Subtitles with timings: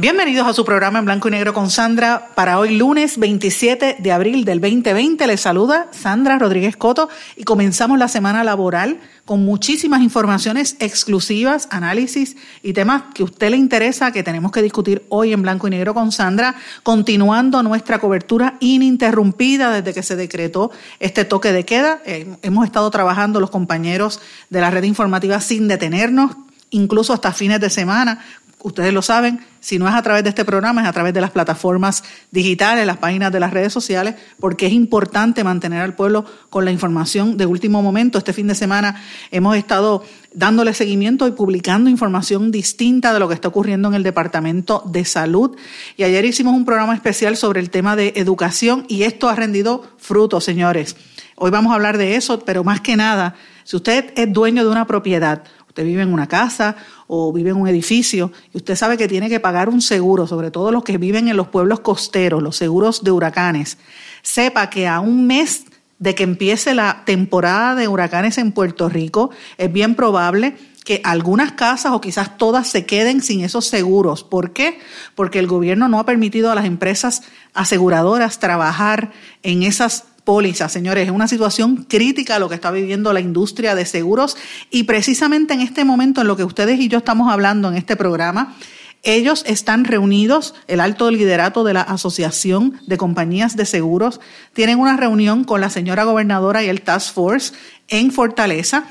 [0.00, 2.28] Bienvenidos a su programa en blanco y negro con Sandra.
[2.36, 7.98] Para hoy lunes 27 de abril del 2020 les saluda Sandra Rodríguez Coto y comenzamos
[7.98, 14.12] la semana laboral con muchísimas informaciones exclusivas, análisis y temas que a usted le interesa
[14.12, 16.54] que tenemos que discutir hoy en blanco y negro con Sandra,
[16.84, 22.02] continuando nuestra cobertura ininterrumpida desde que se decretó este toque de queda.
[22.06, 26.36] Eh, hemos estado trabajando los compañeros de la red informativa sin detenernos,
[26.70, 28.24] incluso hasta fines de semana,
[28.62, 31.20] ustedes lo saben, si no es a través de este programa, es a través de
[31.20, 36.24] las plataformas digitales, las páginas de las redes sociales, porque es importante mantener al pueblo
[36.50, 38.18] con la información de último momento.
[38.18, 43.34] Este fin de semana hemos estado dándole seguimiento y publicando información distinta de lo que
[43.34, 45.56] está ocurriendo en el Departamento de Salud.
[45.96, 49.82] Y ayer hicimos un programa especial sobre el tema de educación y esto ha rendido
[49.98, 50.96] frutos, señores.
[51.36, 54.70] Hoy vamos a hablar de eso, pero más que nada, si usted es dueño de
[54.70, 56.76] una propiedad, usted vive en una casa
[57.08, 60.52] o vive en un edificio y usted sabe que tiene que pagar un seguro, sobre
[60.52, 63.78] todo los que viven en los pueblos costeros, los seguros de huracanes,
[64.22, 65.64] sepa que a un mes
[65.98, 71.52] de que empiece la temporada de huracanes en Puerto Rico, es bien probable que algunas
[71.52, 74.24] casas o quizás todas se queden sin esos seguros.
[74.24, 74.78] ¿Por qué?
[75.14, 81.06] Porque el gobierno no ha permitido a las empresas aseguradoras trabajar en esas pólizas, señores.
[81.06, 84.36] Es una situación crítica lo que está viviendo la industria de seguros
[84.70, 87.96] y precisamente en este momento en lo que ustedes y yo estamos hablando en este
[87.96, 88.54] programa,
[89.02, 94.20] ellos están reunidos, el alto liderato de la Asociación de Compañías de Seguros,
[94.52, 97.54] tienen una reunión con la señora gobernadora y el Task Force
[97.88, 98.84] en Fortaleza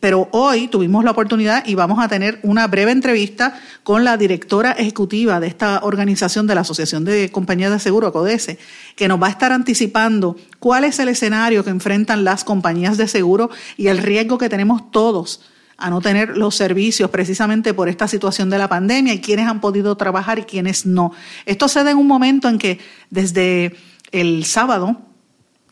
[0.00, 4.72] pero hoy tuvimos la oportunidad y vamos a tener una breve entrevista con la directora
[4.72, 8.58] ejecutiva de esta organización de la Asociación de Compañías de Seguro, CODESE,
[8.96, 13.08] que nos va a estar anticipando cuál es el escenario que enfrentan las compañías de
[13.08, 15.42] seguro y el riesgo que tenemos todos
[15.76, 19.60] a no tener los servicios precisamente por esta situación de la pandemia y quienes han
[19.60, 21.12] podido trabajar y quienes no.
[21.44, 22.78] Esto se da en un momento en que
[23.10, 23.76] desde
[24.12, 25.11] el sábado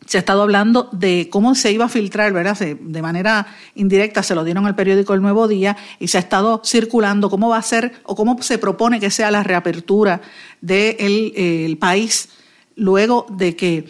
[0.05, 2.57] se ha estado hablando de cómo se iba a filtrar, ¿verdad?
[2.57, 6.61] de manera indirecta se lo dieron al periódico El Nuevo Día y se ha estado
[6.65, 10.21] circulando cómo va a ser o cómo se propone que sea la reapertura
[10.59, 12.29] del país
[12.75, 13.87] luego de que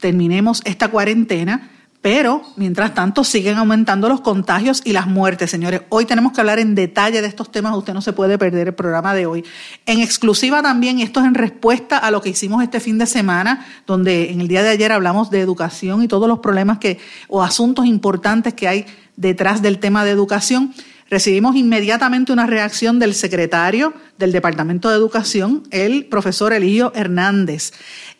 [0.00, 1.70] terminemos esta cuarentena
[2.04, 5.80] pero, mientras tanto, siguen aumentando los contagios y las muertes, señores.
[5.88, 7.74] Hoy tenemos que hablar en detalle de estos temas.
[7.74, 9.42] Usted no se puede perder el programa de hoy.
[9.86, 13.64] En exclusiva también, esto es en respuesta a lo que hicimos este fin de semana,
[13.86, 17.42] donde en el día de ayer hablamos de educación y todos los problemas que, o
[17.42, 18.86] asuntos importantes que hay
[19.16, 20.74] detrás del tema de educación.
[21.10, 27.72] Recibimos inmediatamente una reacción del secretario del Departamento de Educación, el profesor Eligio Hernández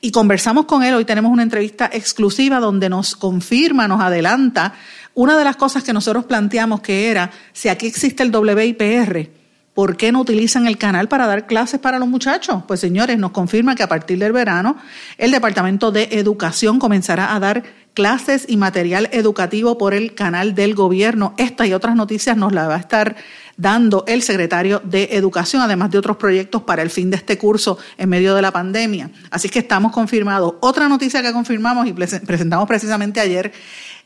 [0.02, 0.94] y conversamos con él.
[0.94, 4.74] Hoy tenemos una entrevista exclusiva donde nos confirma, nos adelanta
[5.14, 9.30] una de las cosas que nosotros planteamos que era, si aquí existe el WIPR,
[9.72, 12.64] ¿por qué no utilizan el canal para dar clases para los muchachos?
[12.66, 14.76] Pues señores, nos confirma que a partir del verano
[15.16, 17.62] el Departamento de Educación comenzará a dar
[17.94, 21.34] clases y material educativo por el canal del gobierno.
[21.38, 23.16] Estas y otras noticias nos las va a estar
[23.56, 27.78] dando el secretario de Educación, además de otros proyectos para el fin de este curso
[27.96, 29.10] en medio de la pandemia.
[29.30, 30.54] Así que estamos confirmados.
[30.60, 33.52] Otra noticia que confirmamos y presentamos precisamente ayer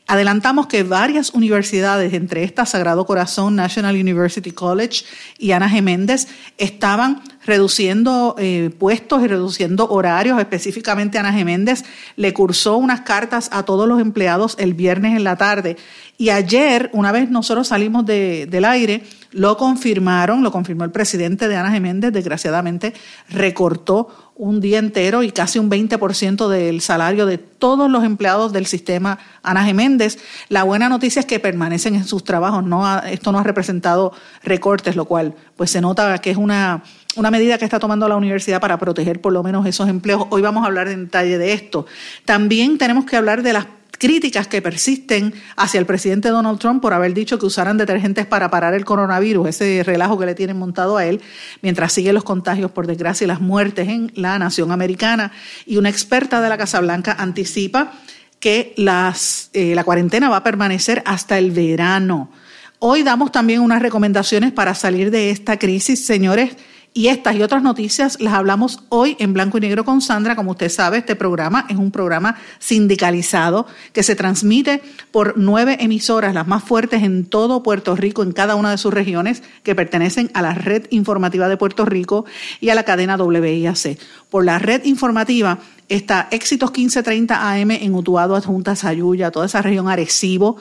[0.09, 5.05] Adelantamos que varias universidades, entre estas Sagrado Corazón, National University College
[5.37, 6.27] y Ana Geméndez,
[6.57, 10.39] estaban reduciendo eh, puestos y reduciendo horarios.
[10.39, 15.35] Específicamente Ana Geméndez le cursó unas cartas a todos los empleados el viernes en la
[15.35, 15.77] tarde.
[16.17, 21.55] Y ayer, una vez nosotros salimos del aire, lo confirmaron, lo confirmó el presidente de
[21.55, 22.95] Ana Geméndez, desgraciadamente
[23.29, 28.67] recortó un día entero y casi un 20% del salario de todos los empleados del
[28.67, 30.17] sistema Ana Geméndez.
[30.47, 34.95] La buena noticia es que permanecen en sus trabajos, no esto no ha representado recortes,
[34.95, 36.83] lo cual pues se nota que es una,
[37.17, 40.25] una medida que está tomando la universidad para proteger por lo menos esos empleos.
[40.29, 41.85] Hoy vamos a hablar en detalle de esto.
[42.23, 43.65] También tenemos que hablar de las
[43.99, 48.49] críticas que persisten hacia el presidente Donald Trump por haber dicho que usaran detergentes para
[48.49, 51.21] parar el coronavirus, ese relajo que le tienen montado a él,
[51.61, 55.31] mientras siguen los contagios, por desgracia, y las muertes en la nación americana.
[55.65, 57.91] Y una experta de la Casa Blanca anticipa
[58.39, 62.31] que eh, la cuarentena va a permanecer hasta el verano.
[62.79, 66.55] Hoy damos también unas recomendaciones para salir de esta crisis, señores.
[66.91, 70.35] Y estas y otras noticias las hablamos hoy en Blanco y Negro con Sandra.
[70.35, 74.81] Como usted sabe, este programa es un programa sindicalizado que se transmite
[75.11, 78.91] por nueve emisoras, las más fuertes en todo Puerto Rico, en cada una de sus
[78.91, 82.25] regiones, que pertenecen a la red informativa de Puerto Rico
[82.59, 83.99] y a la cadena WIAC.
[84.31, 85.59] Por la red informativa
[85.89, 90.57] está Éxitos 1530 AM en Utuado, Adjunta, Sayuya, toda esa región Arecibo,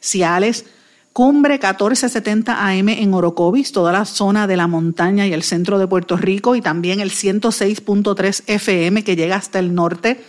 [0.00, 0.64] Ciales,
[1.12, 5.86] Cumbre 1470 AM en Orocovis, toda la zona de la montaña y el centro de
[5.86, 10.24] Puerto Rico, y también el 106.3 FM que llega hasta el norte.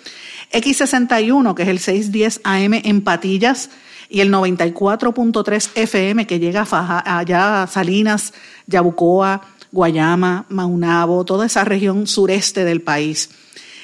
[0.51, 3.69] X61, que es el 610 AM en Patillas,
[4.09, 8.33] y el 94.3 FM que llega allá a Salinas,
[8.67, 9.41] Yabucoa,
[9.71, 13.29] Guayama, Maunabo, toda esa región sureste del país.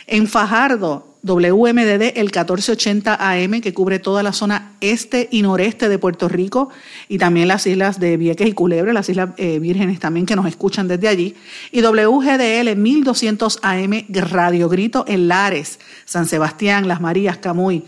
[0.06, 6.00] En Fajardo, WMDD el 1480 AM que cubre toda la zona este y noreste de
[6.00, 6.69] Puerto Rico
[7.10, 10.45] y también las islas de Vieques y Culebre, las islas eh, vírgenes también que nos
[10.45, 11.36] escuchan desde allí.
[11.71, 17.83] Y WGDL 1200 AM Radio Grito en Lares, San Sebastián, Las Marías, Camuy,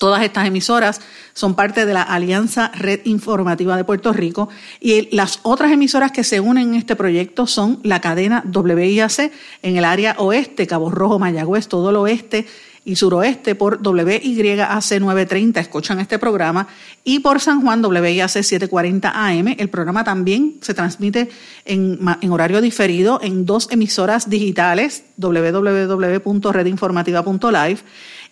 [0.00, 1.02] Todas estas emisoras
[1.34, 4.48] son parte de la Alianza Red Informativa de Puerto Rico
[4.80, 9.30] y las otras emisoras que se unen en este proyecto son la cadena WIAC
[9.60, 12.46] en el área oeste, Cabo Rojo, Mayagüez, todo el oeste
[12.84, 16.66] y suroeste por WYAC 930, escuchan este programa,
[17.04, 19.54] y por San Juan WIAC 740 AM.
[19.58, 21.28] El programa también se transmite
[21.64, 27.80] en, en horario diferido en dos emisoras digitales, www.redinformativa.live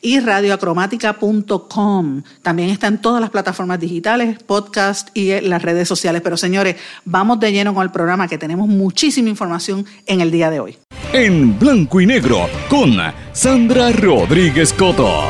[0.00, 2.22] y radioacromática.com.
[2.42, 6.22] También está en todas las plataformas digitales, podcast y las redes sociales.
[6.22, 10.50] Pero señores, vamos de lleno con el programa que tenemos muchísima información en el día
[10.50, 10.78] de hoy.
[11.12, 12.96] En blanco y negro con
[13.38, 15.23] Sandra Rodríguez Coto.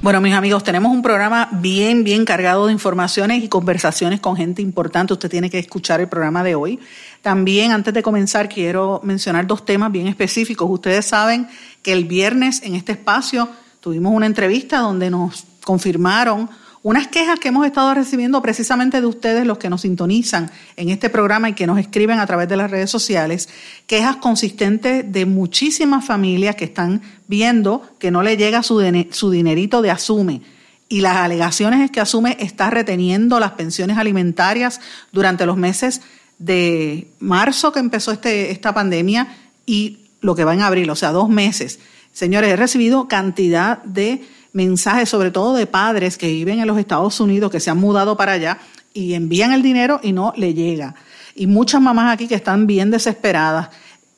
[0.00, 4.62] Bueno, mis amigos, tenemos un programa bien, bien cargado de informaciones y conversaciones con gente
[4.62, 5.12] importante.
[5.12, 6.80] Usted tiene que escuchar el programa de hoy.
[7.20, 10.70] También, antes de comenzar, quiero mencionar dos temas bien específicos.
[10.70, 11.48] Ustedes saben
[11.82, 13.46] que el viernes en este espacio
[13.80, 16.48] tuvimos una entrevista donde nos confirmaron
[16.82, 21.10] unas quejas que hemos estado recibiendo precisamente de ustedes, los que nos sintonizan en este
[21.10, 23.48] programa y que nos escriben a través de las redes sociales,
[23.86, 29.82] quejas consistentes de muchísimas familias que están viendo que no le llega su, su dinerito
[29.82, 30.42] de asume.
[30.88, 34.80] Y las alegaciones es que Asume está reteniendo las pensiones alimentarias
[35.12, 36.00] durante los meses
[36.40, 39.28] de marzo que empezó este, esta pandemia
[39.66, 41.78] y lo que va en abril, o sea, dos meses.
[42.12, 47.20] Señores, he recibido cantidad de mensajes, sobre todo de padres que viven en los Estados
[47.20, 48.58] Unidos, que se han mudado para allá
[48.92, 50.94] y envían el dinero y no le llega.
[51.34, 53.70] Y muchas mamás aquí que están bien desesperadas.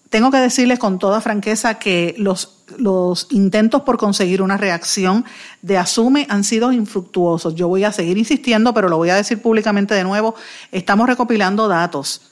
[0.09, 5.25] Tengo que decirles con toda franqueza que los, los intentos por conseguir una reacción
[5.63, 7.55] de Asume han sido infructuosos.
[7.55, 10.35] Yo voy a seguir insistiendo, pero lo voy a decir públicamente de nuevo.
[10.71, 12.32] Estamos recopilando datos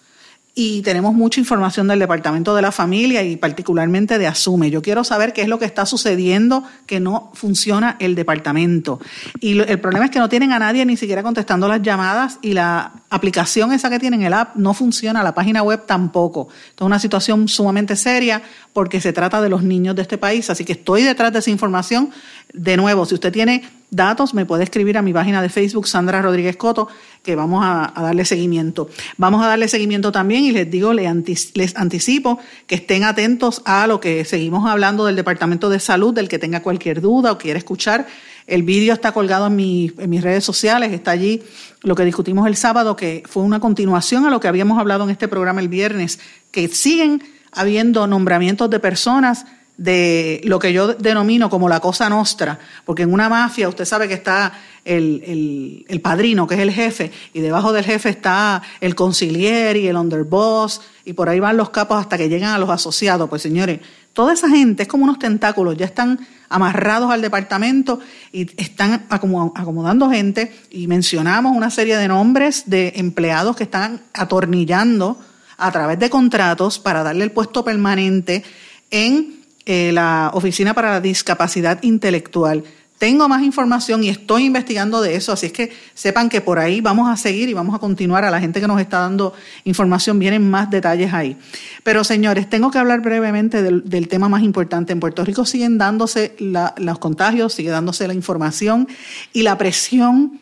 [0.54, 4.70] y tenemos mucha información del Departamento de la Familia y particularmente de Asume.
[4.70, 9.00] Yo quiero saber qué es lo que está sucediendo que no funciona el departamento.
[9.40, 12.52] Y el problema es que no tienen a nadie ni siquiera contestando las llamadas y
[12.52, 16.48] la aplicación esa que tienen, el app, no funciona, la página web tampoco.
[16.74, 18.42] Es una situación sumamente seria
[18.72, 20.50] porque se trata de los niños de este país.
[20.50, 22.10] Así que estoy detrás de esa información.
[22.52, 26.22] De nuevo, si usted tiene datos, me puede escribir a mi página de Facebook, Sandra
[26.22, 26.88] Rodríguez Coto,
[27.22, 28.88] que vamos a, darle seguimiento.
[29.16, 34.00] Vamos a darle seguimiento también y les digo, les anticipo que estén atentos a lo
[34.00, 38.06] que seguimos hablando del Departamento de Salud, del que tenga cualquier duda o quiera escuchar.
[38.46, 41.42] El vídeo está colgado en, en mis redes sociales, está allí
[41.82, 45.10] lo que discutimos el sábado, que fue una continuación a lo que habíamos hablado en
[45.10, 46.18] este programa el viernes,
[46.50, 47.22] que siguen
[47.52, 49.46] habiendo nombramientos de personas
[49.80, 54.08] de lo que yo denomino como la cosa nostra, porque en una mafia usted sabe
[54.08, 54.52] que está
[54.84, 59.88] el, el, padrino, que es el jefe, y debajo del jefe está el concilier y
[59.88, 63.30] el underboss, y por ahí van los capos hasta que llegan a los asociados.
[63.30, 63.80] Pues señores,
[64.12, 68.00] toda esa gente es como unos tentáculos, ya están amarrados al departamento
[68.32, 75.18] y están acomodando gente, y mencionamos una serie de nombres de empleados que están atornillando
[75.56, 78.44] a través de contratos para darle el puesto permanente
[78.90, 82.64] en eh, la Oficina para la Discapacidad Intelectual.
[83.00, 86.82] Tengo más información y estoy investigando de eso, así es que sepan que por ahí
[86.82, 88.26] vamos a seguir y vamos a continuar.
[88.26, 89.32] A la gente que nos está dando
[89.64, 91.38] información vienen más detalles ahí.
[91.82, 94.92] Pero señores, tengo que hablar brevemente del, tema más importante.
[94.92, 98.86] En Puerto Rico siguen dándose los contagios, sigue dándose la información
[99.32, 100.38] y la presión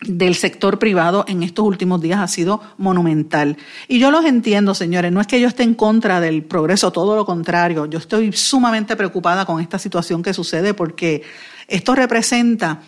[0.00, 3.56] del sector privado en estos últimos días ha sido monumental.
[3.88, 7.16] Y yo los entiendo, señores, no es que yo esté en contra del progreso, todo
[7.16, 11.22] lo contrario, yo estoy sumamente preocupada con esta situación que sucede porque
[11.66, 12.80] esto representa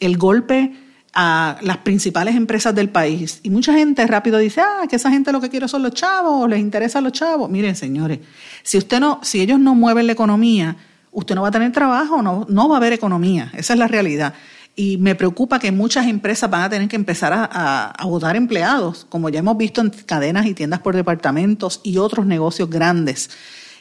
[0.00, 0.72] el golpe
[1.14, 3.40] a las principales empresas del país.
[3.42, 6.48] Y mucha gente rápido dice, ah, que esa gente lo que quiere son los chavos,
[6.48, 7.50] les interesan los chavos.
[7.50, 8.20] Miren, señores,
[8.62, 10.76] si usted no, si ellos no mueven la economía,
[11.10, 13.50] usted no va a tener trabajo, no, no va a haber economía.
[13.54, 14.34] Esa es la realidad.
[14.74, 19.06] Y me preocupa que muchas empresas van a tener que empezar a, a, votar empleados,
[19.08, 23.28] como ya hemos visto en cadenas y tiendas por departamentos y otros negocios grandes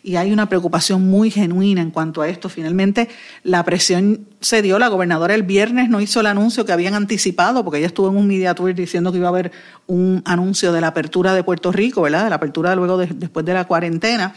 [0.03, 2.49] y hay una preocupación muy genuina en cuanto a esto.
[2.49, 3.07] Finalmente,
[3.43, 4.79] la presión se dio.
[4.79, 8.17] La gobernadora el viernes no hizo el anuncio que habían anticipado, porque ella estuvo en
[8.17, 9.51] un media tour diciendo que iba a haber
[9.87, 12.23] un anuncio de la apertura de Puerto Rico, ¿verdad?
[12.23, 14.33] De la apertura luego después de la cuarentena.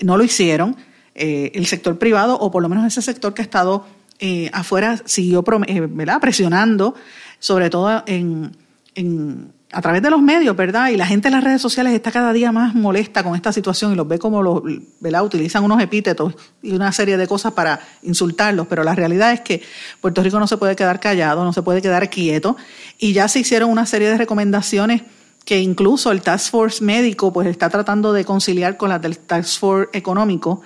[0.00, 0.76] No lo hicieron.
[1.14, 3.84] Eh, el sector privado, o por lo menos ese sector que ha estado
[4.18, 5.88] eh, afuera, siguió eh,
[6.20, 6.94] presionando,
[7.38, 8.56] sobre todo en,
[8.94, 10.90] en a través de los medios, ¿verdad?
[10.90, 13.92] Y la gente en las redes sociales está cada día más molesta con esta situación
[13.92, 14.62] y los ve como los,
[15.00, 15.24] ¿verdad?
[15.24, 19.62] Utilizan unos epítetos y una serie de cosas para insultarlos, pero la realidad es que
[20.00, 22.56] Puerto Rico no se puede quedar callado, no se puede quedar quieto
[22.98, 25.02] y ya se hicieron una serie de recomendaciones
[25.46, 29.58] que incluso el Task Force médico pues está tratando de conciliar con las del Task
[29.58, 30.60] Force económico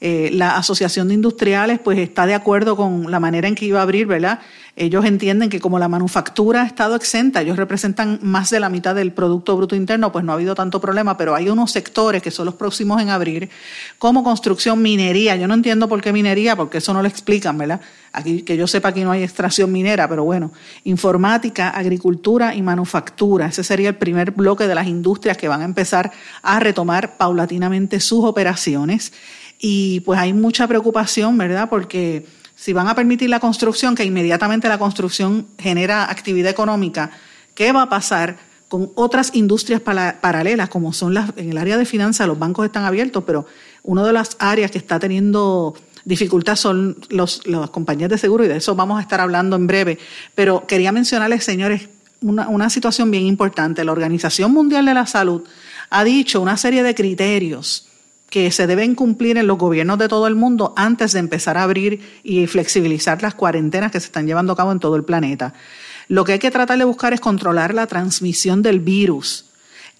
[0.00, 3.80] eh, la Asociación de Industriales pues está de acuerdo con la manera en que iba
[3.80, 4.38] a abrir, ¿verdad?
[4.76, 8.94] Ellos entienden que como la manufactura ha estado exenta, ellos representan más de la mitad
[8.94, 12.30] del Producto Bruto Interno, pues no ha habido tanto problema, pero hay unos sectores que
[12.30, 13.50] son los próximos en abrir,
[13.98, 15.34] como construcción, minería.
[15.34, 17.80] Yo no entiendo por qué minería, porque eso no lo explican, ¿verdad?
[18.12, 20.52] Aquí, que yo sepa, aquí no hay extracción minera, pero bueno,
[20.84, 23.46] informática, agricultura y manufactura.
[23.46, 27.98] Ese sería el primer bloque de las industrias que van a empezar a retomar paulatinamente
[27.98, 29.12] sus operaciones
[29.58, 31.68] y pues hay mucha preocupación, ¿verdad?
[31.68, 37.10] Porque si van a permitir la construcción, que inmediatamente la construcción genera actividad económica,
[37.54, 38.36] ¿qué va a pasar
[38.68, 42.84] con otras industrias paralelas, como son las, en el área de finanzas, los bancos están
[42.84, 43.46] abiertos, pero
[43.82, 45.74] una de las áreas que está teniendo
[46.04, 49.66] dificultad son los, las compañías de seguro y de eso vamos a estar hablando en
[49.66, 49.98] breve.
[50.34, 51.88] Pero quería mencionarles, señores,
[52.20, 53.84] una, una situación bien importante.
[53.84, 55.42] La Organización Mundial de la Salud
[55.88, 57.87] ha dicho una serie de criterios
[58.30, 61.62] que se deben cumplir en los gobiernos de todo el mundo antes de empezar a
[61.62, 65.54] abrir y flexibilizar las cuarentenas que se están llevando a cabo en todo el planeta.
[66.08, 69.46] Lo que hay que tratar de buscar es controlar la transmisión del virus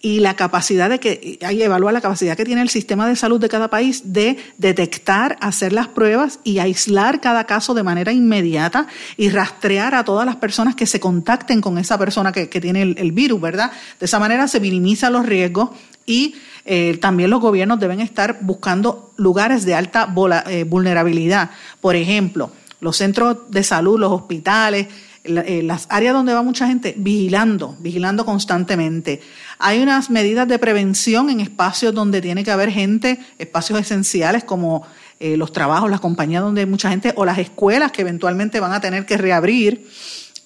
[0.01, 3.17] y la capacidad de que, hay que evaluar la capacidad que tiene el sistema de
[3.17, 8.13] salud de cada país de detectar, hacer las pruebas y aislar cada caso de manera
[8.13, 12.83] inmediata y rastrear a todas las personas que se contacten con esa persona que, tiene
[12.83, 13.73] el, el virus, ¿verdad?
[13.99, 15.71] De esa manera se minimizan los riesgos
[16.09, 16.35] y
[16.65, 20.13] eh, también los gobiernos deben estar buscando lugares de alta
[20.47, 21.51] eh, vulnerabilidad.
[21.83, 22.51] Por ejemplo,
[22.81, 24.89] los centros de salud, los hospitales,
[25.25, 29.21] eh, las áreas donde va mucha gente, vigilando, vigilando constantemente.
[29.59, 34.87] Hay unas medidas de prevención en espacios donde tiene que haber gente, espacios esenciales como
[35.21, 38.81] los trabajos, las compañías donde hay mucha gente o las escuelas que eventualmente van a
[38.81, 39.85] tener que reabrir.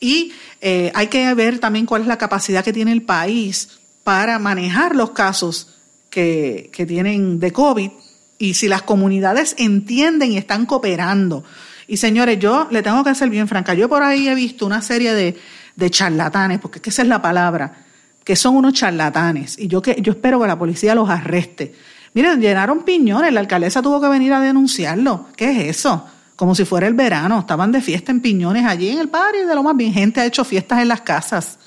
[0.00, 3.68] Y hay que ver también cuál es la capacidad que tiene el país
[4.04, 5.68] para manejar los casos
[6.10, 7.90] que, tienen de COVID
[8.38, 11.44] y si las comunidades entienden y están cooperando.
[11.88, 14.82] Y señores, yo le tengo que ser bien franca, yo por ahí he visto una
[14.82, 15.36] serie de,
[15.76, 17.84] de charlatanes, porque es que esa es la palabra,
[18.24, 21.74] que son unos charlatanes, y yo, que, yo espero que la policía los arreste.
[22.14, 25.28] Miren, llenaron piñones, la alcaldesa tuvo que venir a denunciarlo.
[25.34, 26.06] ¿Qué es eso?
[26.36, 29.54] Como si fuera el verano, estaban de fiesta en piñones allí en el barrio de
[29.54, 31.58] lo más bien, gente ha hecho fiestas en las casas.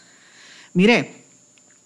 [0.73, 1.24] Mire,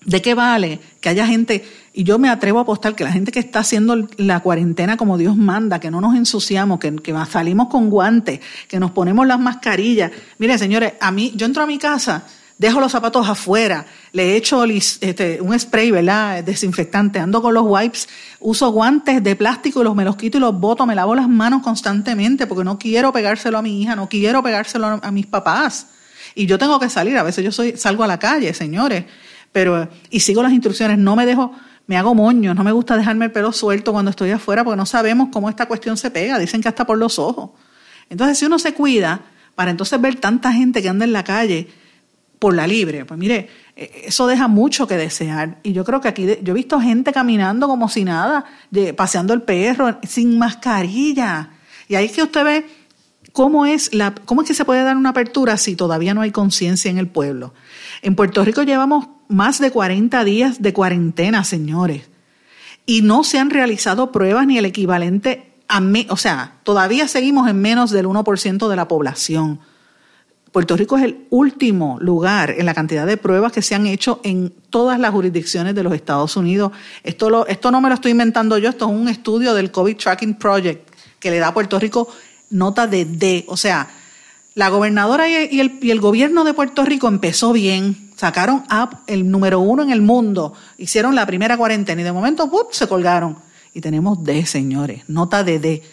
[0.05, 1.63] ¿de qué vale que haya gente
[1.93, 5.17] y yo me atrevo a apostar que la gente que está haciendo la cuarentena como
[5.17, 10.11] Dios manda, que no nos ensuciamos, que, salimos con guantes, que nos ponemos las mascarillas.
[10.37, 12.23] Mire, señores, a mí, yo entro a mi casa,
[12.57, 16.43] dejo los zapatos afuera, le echo este, un spray, ¿verdad?
[16.43, 18.07] Desinfectante, ando con los wipes,
[18.39, 21.27] uso guantes de plástico y los me los quito y los boto, me lavo las
[21.27, 25.25] manos constantemente porque no quiero pegárselo a mi hija, no quiero pegárselo a, a mis
[25.25, 25.87] papás.
[26.35, 29.03] Y yo tengo que salir, a veces yo soy, salgo a la calle, señores,
[29.51, 31.53] pero, y sigo las instrucciones, no me dejo
[31.89, 34.85] me hago moño, no me gusta dejarme el pelo suelto cuando estoy afuera porque no
[34.85, 37.49] sabemos cómo esta cuestión se pega, dicen que hasta por los ojos.
[38.11, 39.21] Entonces, si uno se cuida,
[39.55, 41.67] para entonces ver tanta gente que anda en la calle
[42.37, 45.57] por la libre, pues mire, e, eso deja mucho que desear.
[45.63, 48.45] Y yo creo que aquí, yo he visto gente caminando como si nada,
[48.95, 51.53] paseando el perro sin mascarilla.
[51.87, 52.65] Y ahí es que usted ve
[53.31, 56.29] cómo es, la, cómo es que se puede dar una apertura si todavía no hay
[56.29, 57.55] conciencia en el pueblo.
[58.03, 62.09] En Puerto Rico llevamos más de 40 días de cuarentena, señores,
[62.85, 67.61] y no se han realizado pruebas ni el equivalente a, o sea, todavía seguimos en
[67.61, 69.59] menos del 1% de la población.
[70.51, 74.19] Puerto Rico es el último lugar en la cantidad de pruebas que se han hecho
[74.23, 76.71] en todas las jurisdicciones de los Estados Unidos.
[77.03, 79.95] Esto, lo, esto no me lo estoy inventando yo, esto es un estudio del COVID
[79.95, 82.09] Tracking Project que le da a Puerto Rico
[82.49, 83.45] nota de D.
[83.47, 83.89] O sea,
[84.55, 89.31] La gobernadora y el, y el gobierno de Puerto Rico empezó bien, sacaron up el
[89.31, 93.37] número uno en el mundo, hicieron la primera cuarentena y de momento se colgaron.
[93.73, 95.83] Y tenemos D, señores, nota de D.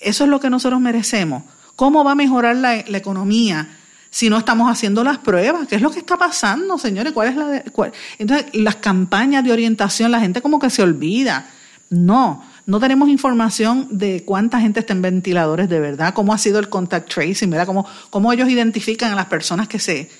[0.00, 1.44] Eso es lo que nosotros merecemos.
[1.76, 3.68] ¿Cómo va a mejorar la, economía
[4.10, 5.68] si no estamos haciendo las pruebas?
[5.68, 7.12] ¿Qué es lo que está pasando, señores?
[7.12, 11.50] ¿Cuál es la Entonces, las campañas de orientación, la gente como que se olvida.
[11.88, 16.58] No, no tenemos información de cuánta gente está en ventiladores de verdad, cómo ha sido
[16.58, 17.66] el contact tracing, ¿verdad?
[17.66, 20.10] Cómo, cómo ellos identifican a las personas que se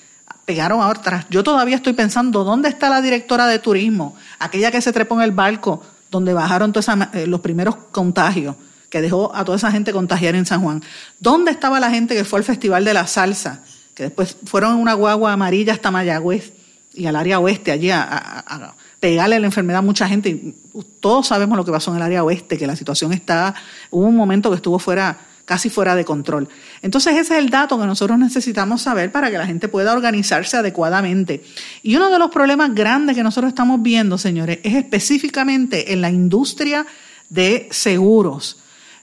[0.45, 1.25] pegaron a otras.
[1.29, 4.15] Yo todavía estoy pensando, ¿dónde está la directora de turismo?
[4.39, 6.73] Aquella que se trepó en el barco donde bajaron
[7.13, 8.55] eh, los primeros contagios,
[8.89, 10.83] que dejó a toda esa gente contagiar en San Juan.
[11.19, 13.61] ¿Dónde estaba la gente que fue al Festival de la Salsa?
[13.95, 16.53] Que después fueron en una guagua amarilla hasta Mayagüez
[16.93, 20.53] y al área oeste, allí a pegarle la enfermedad a mucha gente.
[21.01, 23.53] Todos sabemos lo que pasó en el área oeste, que la situación está,
[23.89, 25.17] hubo un momento que estuvo fuera,
[25.51, 26.47] casi fuera de control.
[26.81, 30.55] Entonces ese es el dato que nosotros necesitamos saber para que la gente pueda organizarse
[30.55, 31.43] adecuadamente.
[31.83, 36.09] Y uno de los problemas grandes que nosotros estamos viendo, señores, es específicamente en la
[36.09, 36.85] industria
[37.27, 38.59] de seguros.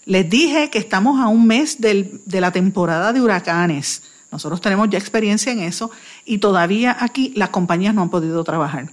[0.06, 4.02] Les dije que estamos a un mes de la temporada de huracanes.
[4.32, 5.90] Nosotros tenemos ya experiencia en eso
[6.24, 8.90] y todavía aquí las compañías no han podido trabajar.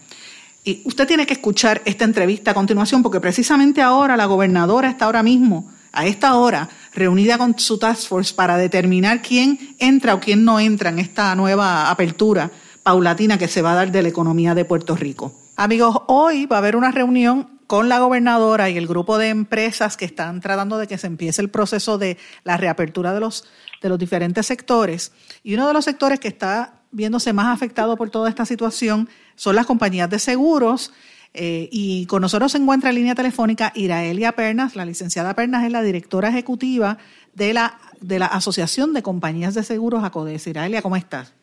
[0.66, 5.06] Y usted tiene que escuchar esta entrevista a continuación porque precisamente ahora la gobernadora está
[5.06, 10.20] ahora mismo, a esta hora, reunida con su task force para determinar quién entra o
[10.20, 12.50] quién no entra en esta nueva apertura
[12.84, 15.34] paulatina que se va a dar de la economía de Puerto Rico.
[15.58, 19.98] Amigos, hoy va a haber una reunión con la gobernadora y el grupo de empresas
[19.98, 23.46] que están tratando de que se empiece el proceso de la reapertura de los,
[23.82, 25.12] de los diferentes sectores.
[25.44, 29.56] Y uno de los sectores que está viéndose más afectado por toda esta situación son
[29.56, 30.94] las compañías de seguros.
[31.38, 34.76] Eh, y con nosotros se encuentra en línea telefónica Iraelia Pernas.
[34.76, 36.98] La licenciada Pernas es la directora ejecutiva
[37.34, 40.48] de la, de la Asociación de Compañías de Seguros ACODES.
[40.48, 41.34] Iraelia, ¿cómo estás?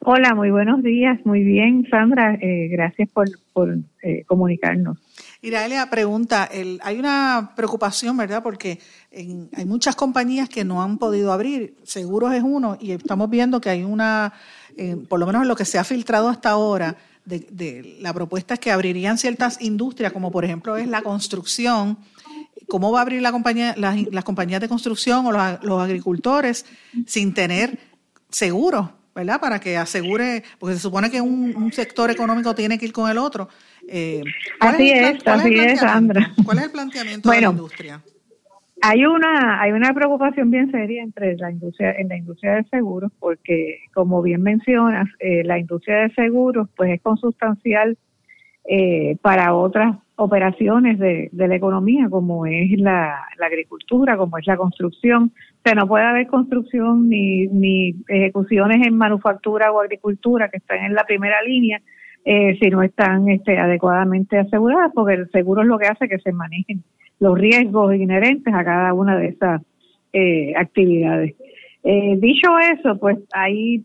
[0.00, 1.18] Hola, muy buenos días.
[1.24, 2.34] Muy bien, Sandra.
[2.34, 4.98] Eh, gracias por, por eh, comunicarnos.
[5.42, 8.42] Iraelia, pregunta, el, hay una preocupación, ¿verdad?
[8.42, 8.78] Porque
[9.12, 13.70] hay muchas compañías que no han podido abrir, seguros es uno, y estamos viendo que
[13.70, 14.32] hay una,
[14.76, 18.60] eh, por lo menos lo que se ha filtrado hasta ahora, de, la propuesta es
[18.60, 21.98] que abrirían ciertas industrias, como por ejemplo es la construcción.
[22.68, 26.64] ¿Cómo va a abrir la compañía, las, compañías de construcción o los, agricultores
[27.06, 27.78] sin tener
[28.30, 29.40] seguros, ¿verdad?
[29.40, 33.18] Para que asegure, porque se supone que un sector económico tiene que ir con el
[33.18, 33.48] otro.
[33.88, 34.22] Eh,
[34.60, 36.34] así es, así es, Sandra.
[36.44, 38.02] ¿Cuál es el planteamiento de la industria?
[38.88, 43.10] Hay una, hay una preocupación bien seria entre la industria, en la industria de seguros,
[43.18, 47.98] porque como bien mencionas, eh, la industria de seguros pues es consustancial
[48.64, 54.56] eh, para otras operaciones de, de, la economía, como es la, agricultura, como es la
[54.56, 55.32] construcción.
[55.34, 60.84] O sea, no puede haber construcción ni, ni ejecuciones en manufactura o agricultura que están
[60.84, 61.82] en la primera línea
[62.24, 66.20] eh, si no están este, adecuadamente aseguradas, porque el seguro es lo que hace que
[66.20, 66.84] se manejen
[67.18, 69.62] los riesgos inherentes a cada una de esas
[70.12, 71.34] eh, actividades.
[71.82, 73.84] Eh, dicho eso, pues ahí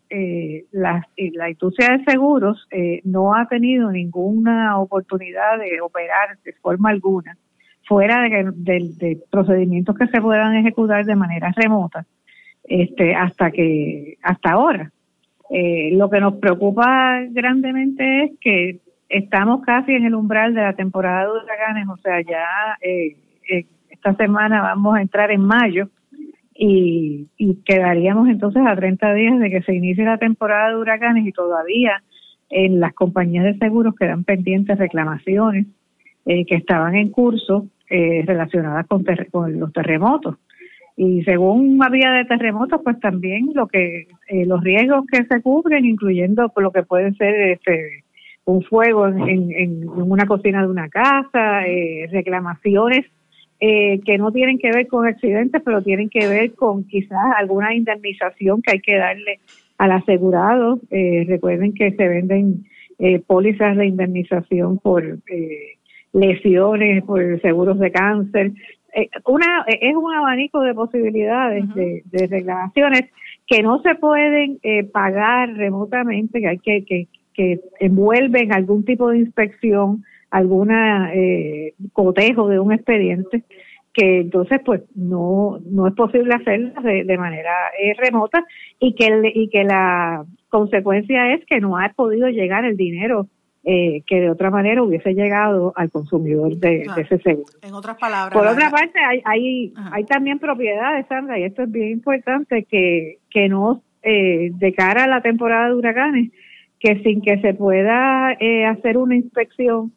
[0.71, 2.67] la, la, industria de seguros
[3.03, 7.37] no ha tenido ninguna oportunidad de operar de forma alguna
[7.91, 12.05] fuera de, de, procedimientos que se puedan ejecutar de manera remota
[12.63, 14.91] este, hasta que hasta ahora.
[15.49, 18.79] Eh, lo que nos preocupa grandemente es que
[19.11, 23.17] estamos casi en el umbral de la temporada de huracanes, o sea, ya eh,
[23.49, 25.89] eh, esta semana vamos a entrar en mayo
[26.53, 27.27] y,
[27.65, 32.01] quedaríamos entonces a 30 días de que se inicie la temporada de huracanes y todavía
[32.49, 35.67] en las compañías de seguros quedan pendientes reclamaciones
[36.25, 40.37] que estaban en curso relacionadas con, con los terremotos.
[40.97, 45.41] Y según una vía de terremotos pues también lo que eh, los riesgos que se
[45.41, 48.03] cubren incluyendo lo que puede ser este
[48.45, 53.05] un fuego en, en, una cocina de una casa eh, reclamaciones
[53.59, 57.73] eh, que no tienen que ver con accidentes pero tienen que ver con quizás alguna
[57.75, 59.39] indemnización que hay que darle
[59.77, 60.79] al asegurado.
[60.89, 62.65] Recuerden que se venden
[63.25, 65.03] pólizas de indemnización por
[66.13, 68.51] lesiones por seguros de cáncer.
[68.93, 73.05] Eh, una es un abanico de posibilidades de, de, reclamaciones
[73.47, 79.09] que no se pueden eh, pagar remotamente, que hay que, que, que envuelven algún tipo
[79.09, 83.43] de inspección, alguna eh, cotejo de un expediente,
[83.93, 88.45] que entonces pues no no es posible hacerlo de, de manera eh, remota
[88.79, 93.27] y que y que la consecuencia es que no ha podido llegar el dinero
[93.63, 97.53] eh, que de otra manera hubiese llegado al consumidor de, ese seguro.
[97.61, 98.33] En otras palabras.
[98.33, 103.19] Por otra parte, hay, hay, hay también propiedades, Sandra, y esto es bien importante, que
[103.29, 106.31] que no, eh, de cara a la temporada de huracanes,
[106.81, 109.93] que sin que se pueda eh, hacer una inspección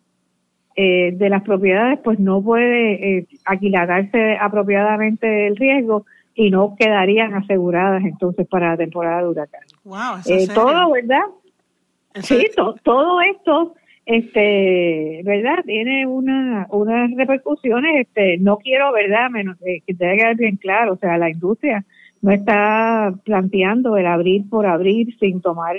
[0.77, 7.35] eh, de las propiedades, pues no puede eh, aquilatarse apropiadamente el riesgo y no quedarían
[7.35, 9.73] aseguradas entonces para la temporada de huracanes.
[9.85, 11.23] Wow, eh, todo, ¿verdad?
[12.21, 12.47] sí,
[12.83, 15.65] todo esto, este, ¿verdad?
[15.65, 19.31] Tiene una, unas repercusiones, este, no quiero, ¿verdad?
[19.31, 21.85] Menos, eh, que debe quedar bien claro, o sea, la industria
[22.21, 25.77] no está planteando el abrir por abrir sin tomar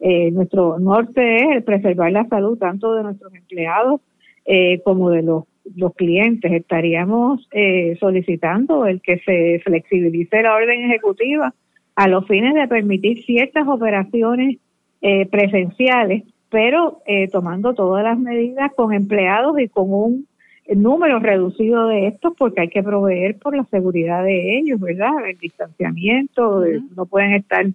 [0.00, 4.00] eh, nuestro norte es el preservar la salud tanto de nuestros empleados
[4.44, 5.44] eh, como de los,
[5.76, 6.52] los clientes.
[6.52, 11.52] Estaríamos eh, solicitando el que se flexibilice la orden ejecutiva
[11.96, 14.56] a los fines de permitir ciertas operaciones
[15.02, 20.26] eh, presenciales, pero tomando todas las medidas con empleados y con un
[20.74, 25.10] número reducido de estos porque hay que proveer por la seguridad de ellos, ¿verdad?
[25.28, 26.64] El distanciamiento,
[26.96, 27.66] no pueden estar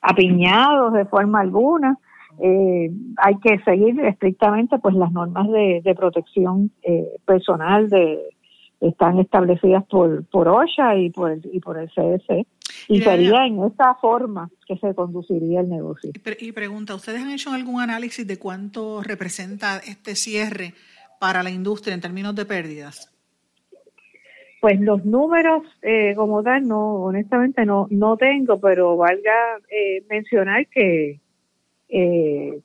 [0.00, 1.98] apiñados de forma alguna
[2.40, 8.18] eh, hay que seguir estrictamente pues las normas de, protección eh, personal de
[8.80, 12.46] están establecidas por por OSHA y por el, y por el CDC
[12.88, 16.12] y sería en esa forma que se conduciría el negocio.
[16.38, 20.74] Y pregunta, ¿ustedes han hecho algún análisis de cuánto representa este cierre
[21.18, 23.17] para la industria en términos de pérdidas?
[24.60, 30.66] Pues los números eh, como tal, no, honestamente no, no tengo, pero valga eh, mencionar
[30.66, 31.20] que
[31.88, 32.60] eh,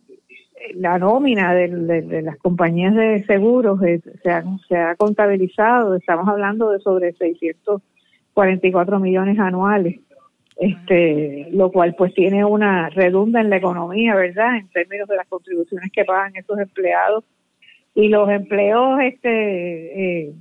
[0.76, 4.02] la nómina de, las compañías de seguros se,
[4.68, 10.00] se ha contabilizado, estamos hablando de sobre 644 millones anuales,
[10.58, 14.58] este, lo cual pues tiene una redunda en la economía, ¿verdad?
[14.58, 17.24] En términos de las contribuciones que pagan esos empleados
[17.96, 20.34] y los empleos este, eh,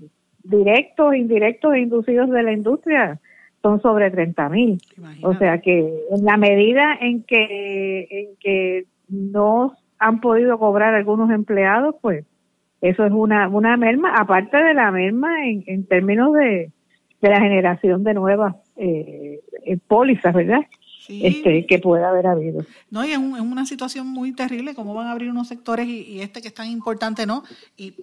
[0.45, 3.21] directos, indirectos e inducidos de la industria
[3.63, 4.79] son sobre 30 mil.
[5.23, 5.79] O sea que
[6.11, 12.25] en la medida en que, en que no han podido cobrar algunos empleados, pues
[12.81, 16.71] eso es una, una merma, aparte de la merma en, en términos de,
[17.21, 20.63] de la generación de nuevas eh, eh pólizas, ¿verdad?
[21.09, 22.65] Este, que pueda haber habido.
[22.91, 26.41] No, y es, una situación muy terrible, cómo van a abrir unos sectores y, este
[26.41, 27.43] que es tan importante, ¿no?
[27.77, 27.95] Y,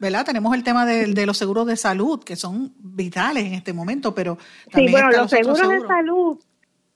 [0.00, 0.24] ¿verdad?
[0.26, 4.38] Tenemos el tema de, los seguros de salud, que son vitales en este momento, pero
[4.70, 6.38] también Sí, bueno, los, seguros, de salud,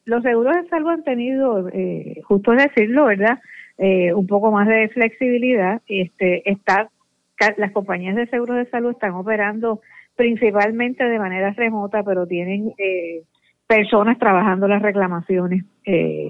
[0.04, 3.40] los seguros de salud han tenido, eh, justo decirlo, ¿verdad?
[3.78, 5.80] Eh, un poco más de flexibilidad.
[5.86, 6.90] Este, está,
[7.56, 9.80] las compañías de seguros de salud están operando
[10.16, 13.22] principalmente de manera remota, pero tienen eh,
[13.66, 15.64] personas trabajando las reclamaciones.
[15.84, 16.28] Eh,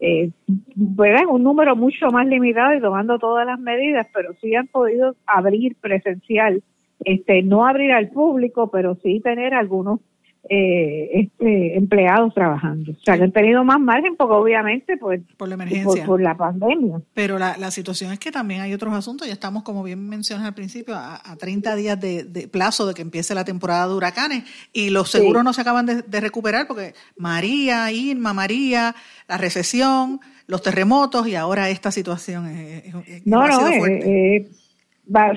[0.00, 0.30] eh,
[0.76, 5.76] un número mucho más limitado y tomando todas las medidas, pero sí han podido abrir
[5.80, 6.62] presencial,
[7.04, 10.00] este, no abrir al público, pero sí tener algunos
[10.50, 12.92] eh, este, empleados trabajando.
[12.92, 16.04] O sea, que han tenido más margen porque obviamente pues, por la emergencia.
[16.04, 17.00] Por, la pandemia.
[17.14, 19.26] Pero la, la, situación es que también hay otros asuntos.
[19.26, 23.00] Ya estamos, como bien mencionas al principio, a, a 30 días de, plazo de que
[23.00, 27.90] empiece la temporada de huracanes y los seguros no se acaban de, recuperar porque María,
[27.90, 28.94] Irma, María,
[29.26, 32.52] la recesión, los terremotos y ahora esta situación.
[33.24, 33.58] no, no,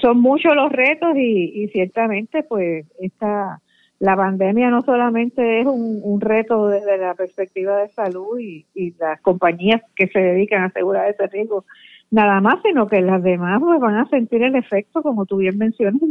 [0.02, 3.62] son muchos los retos y, y ciertamente pues esta
[4.00, 8.66] la pandemia no solamente es un, reto desde la perspectiva de salud y,
[9.00, 11.66] las compañías que se dedican a asegurar ese riesgo
[12.12, 15.58] nada más, sino que las demás pues, van a sentir el efecto, como tú bien
[15.58, 16.02] mencionas,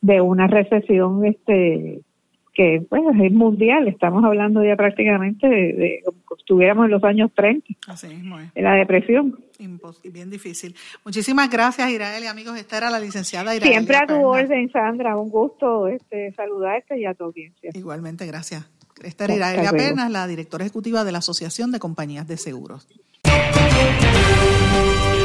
[0.00, 2.00] de una recesión este
[2.58, 7.64] que bueno, es mundial, estamos hablando ya prácticamente de, como estuviéramos en los años 30,
[7.86, 9.38] Así de la depresión.
[10.12, 10.74] bien difícil.
[11.04, 13.70] Muchísimas gracias, Irael, y amigos, esta era la licenciada Irael.
[13.70, 17.70] Siempre a tu orden, Sandra, un gusto este, saludarte y a tu audiencia.
[17.74, 18.68] Igualmente, gracias.
[19.04, 22.88] Esta era Irael Apenas, la directora ejecutiva de la Asociación de Compañías de Seguros.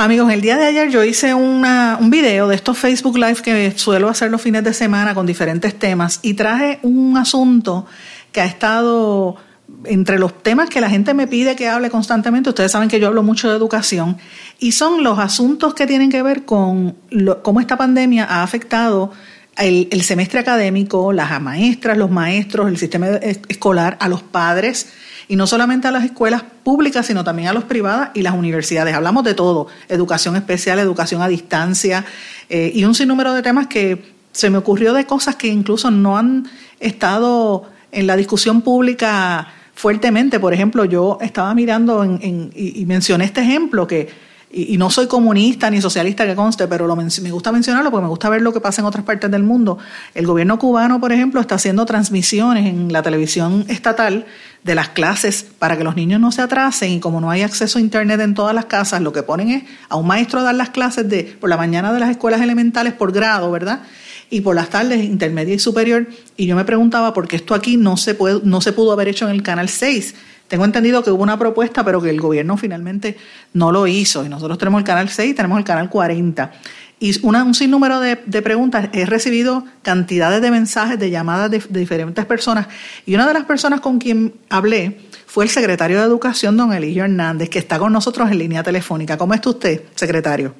[0.00, 3.72] Amigos, el día de ayer yo hice una, un video de estos Facebook Live que
[3.76, 7.84] suelo hacer los fines de semana con diferentes temas y traje un asunto
[8.30, 9.34] que ha estado
[9.86, 12.50] entre los temas que la gente me pide que hable constantemente.
[12.50, 14.18] Ustedes saben que yo hablo mucho de educación
[14.60, 16.94] y son los asuntos que tienen que ver con
[17.42, 19.10] cómo esta pandemia ha afectado
[19.58, 24.92] el, semestre académico, las maestras, los maestros, el sistema escolar, a los padres
[25.26, 28.94] y no solamente a las escuelas públicas, sino también a las privadas y las universidades.
[28.94, 32.04] Hablamos de todo, educación especial, educación a distancia
[32.48, 36.16] eh, y un sinnúmero de temas que se me ocurrió de cosas que incluso no
[36.16, 36.48] han
[36.80, 40.38] estado en la discusión pública fuertemente.
[40.38, 45.80] Por ejemplo, yo estaba mirando y mencioné este ejemplo que y, no soy comunista ni
[45.80, 48.80] socialista que conste, pero lo, me gusta mencionarlo porque me gusta ver lo que pasa
[48.80, 49.78] en otras partes del mundo.
[50.14, 54.26] El gobierno cubano, por ejemplo, está haciendo transmisiones en la televisión estatal
[54.64, 57.78] de las clases para que los niños no se atrasen y como no hay acceso
[57.78, 60.70] a internet en todas las casas, lo que ponen es a un maestro dar las
[60.70, 63.82] clases de por la mañana de las escuelas elementales por grado, ¿verdad?
[64.30, 66.06] Y por las tardes intermedia y superior.
[66.36, 69.08] Y yo me preguntaba por qué esto aquí no se puede, no se pudo haber
[69.08, 70.14] hecho en el canal 6
[70.48, 73.16] tengo entendido que hubo una propuesta, pero que el gobierno finalmente
[73.52, 74.24] no lo hizo.
[74.24, 76.52] Y nosotros tenemos el canal 6 y tenemos el canal 40.
[77.00, 78.88] Y una, un sinnúmero de, preguntas.
[78.92, 82.66] He recibido cantidades de mensajes, de llamadas de, diferentes personas.
[83.04, 87.04] Y una de las personas con quien hablé fue el secretario de Educación, don Eligio
[87.04, 89.18] Hernández, que está con nosotros en línea telefónica.
[89.18, 90.54] ¿Cómo está usted, secretario?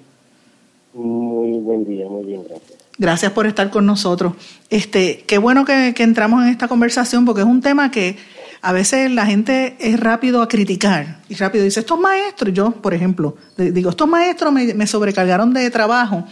[0.93, 2.78] Muy buen día, muy bien, gracias.
[2.99, 4.35] Gracias por estar con nosotros.
[4.71, 8.17] Este, qué bueno que entramos en esta conversación porque es un tema que
[8.61, 12.95] a veces la gente es rápido a criticar y rápido dice, estos maestros, yo por
[12.95, 16.25] ejemplo, digo, estos maestros me, sobrecargaron de trabajo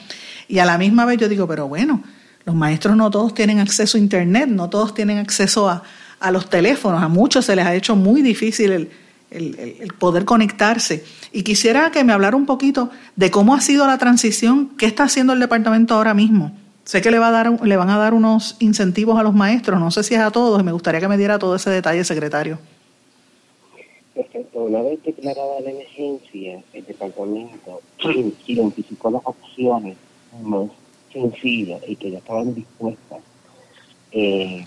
[0.48, 2.02] y a la misma vez yo digo, pero bueno,
[2.44, 5.82] los maestros no todos tienen acceso a Internet, no todos tienen acceso a,
[6.32, 8.90] los teléfonos, a muchos se les ha hecho muy difícil el,
[9.30, 11.04] el, poder conectarse.
[11.32, 15.04] Y quisiera que me hablara un poquito de cómo ha sido la transición, qué está
[15.04, 16.52] haciendo el departamento ahora mismo
[16.86, 19.80] Sé que le, va a dar, le van a dar unos incentivos a los maestros,
[19.80, 22.04] no sé si es a todos, y me gustaría que me diera todo ese detalle,
[22.04, 22.60] secretario.
[24.14, 24.60] Perfecto.
[24.60, 27.80] Una vez declarada la emergencia, el departamento
[28.46, 29.96] identificó las opciones
[30.40, 30.68] más
[31.12, 33.18] sencillas y que ya estaban dispuestas
[34.12, 34.64] eh,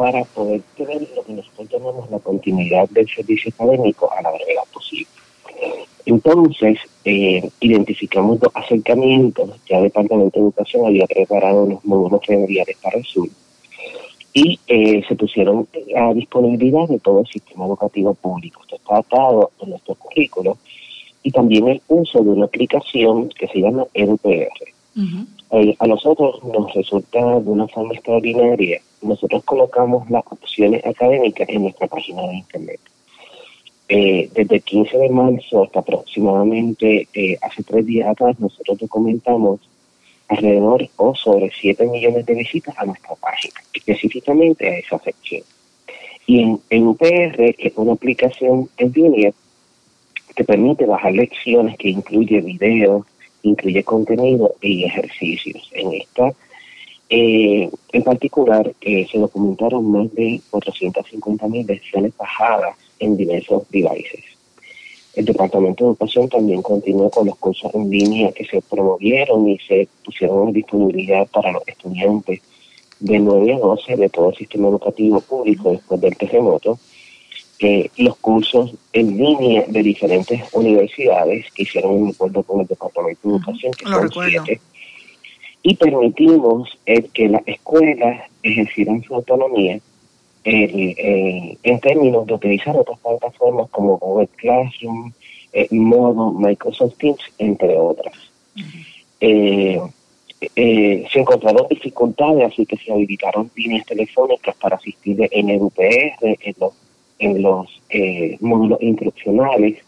[0.00, 4.62] para poder tener lo que nosotros llamamos la continuidad del servicio académico a la brevedad
[4.72, 5.10] posible.
[6.06, 9.50] Entonces, eh, identificamos dos acercamientos.
[9.68, 13.28] Ya el Departamento de Educación había preparado los módulos familiares para el sur
[14.32, 18.62] y eh, se pusieron a disponibilidad de todo el sistema educativo público.
[18.62, 20.56] Esto está atado en nuestro currículo
[21.22, 24.48] y también el uso de una aplicación que se llama EduPR.
[24.96, 28.80] Eh, a nosotros nos resulta de una forma extraordinaria.
[29.02, 32.80] Nosotros colocamos las opciones académicas en nuestra página de Internet.
[33.88, 39.58] Eh, desde el 15 de marzo hasta aproximadamente eh, hace tres días atrás, nosotros documentamos
[40.28, 45.42] alrededor o sobre 7 millones de visitas a nuestra página, específicamente a esa sección.
[46.26, 49.32] Y en, en UPR es una aplicación en línea
[50.36, 53.04] que permite bajar lecciones, que incluye videos,
[53.42, 55.70] incluye contenido y ejercicios.
[55.72, 56.32] En esta,
[57.08, 64.24] eh, en particular, se documentaron más de 450 mil lecciones bajadas en diversos devices.
[65.14, 69.58] El Departamento de Educación también continúa con los cursos en línea que se promovieron y
[69.58, 72.40] se pusieron en disponibilidad para los estudiantes
[73.00, 76.78] de 9 a 12 de todo el sistema educativo público después del terremoto.
[77.62, 83.28] Eh, los cursos en línea de diferentes universidades que hicieron un acuerdo con el Departamento
[83.28, 84.60] de Educación, que son siete,
[85.62, 86.78] y permitimos
[87.12, 89.78] que las escuelas ejercieran su autonomía
[90.42, 95.12] eh, en términos de utilizar otras plataformas como Google Classroom,
[95.52, 98.14] eh, Modo, Microsoft Teams, entre otras.
[99.20, 99.78] Eh,
[101.12, 106.54] se encontraron dificultades, así que se habilitaron líneas telefónicas para asistir en el UPR, en
[106.58, 106.72] los,
[107.20, 107.80] en los
[108.40, 109.78] módulos instruccionales.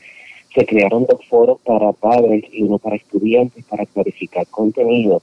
[0.55, 5.23] Se crearon dos foros para padres y uno para estudiantes para clarificar contenido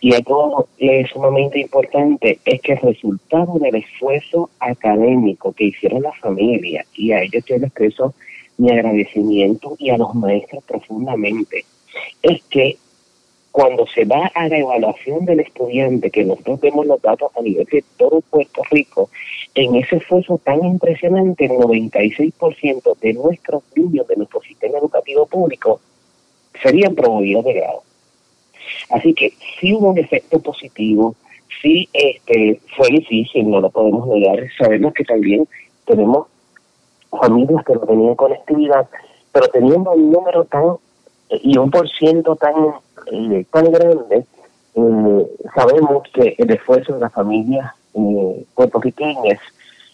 [0.00, 6.12] y algo es sumamente importante es que el resultado del esfuerzo académico que hicieron la
[6.12, 8.14] familia, y a ellos yo les expreso
[8.58, 11.64] mi agradecimiento y a los maestros profundamente,
[12.22, 12.76] es que
[13.56, 17.64] cuando se va a la evaluación del estudiante, que nosotros vemos los datos a nivel
[17.64, 19.08] de todo Puerto Rico,
[19.54, 25.80] en ese esfuerzo tan impresionante, el 96% de nuestros niños de nuestro sistema educativo público
[26.62, 27.82] serían promovidos de grado.
[28.90, 31.16] Así que sí hubo un efecto positivo,
[31.62, 34.38] sí este, fue difícil, no lo podemos negar.
[34.58, 35.48] Sabemos que también
[35.86, 36.26] tenemos
[37.10, 38.86] familias que no tenían conectividad,
[39.32, 40.76] pero teniendo un número tan
[41.30, 42.54] y un por ciento tan,
[43.12, 44.26] eh, tan grande,
[44.74, 49.40] eh, sabemos que el esfuerzo de las familias eh, puertorriqueñas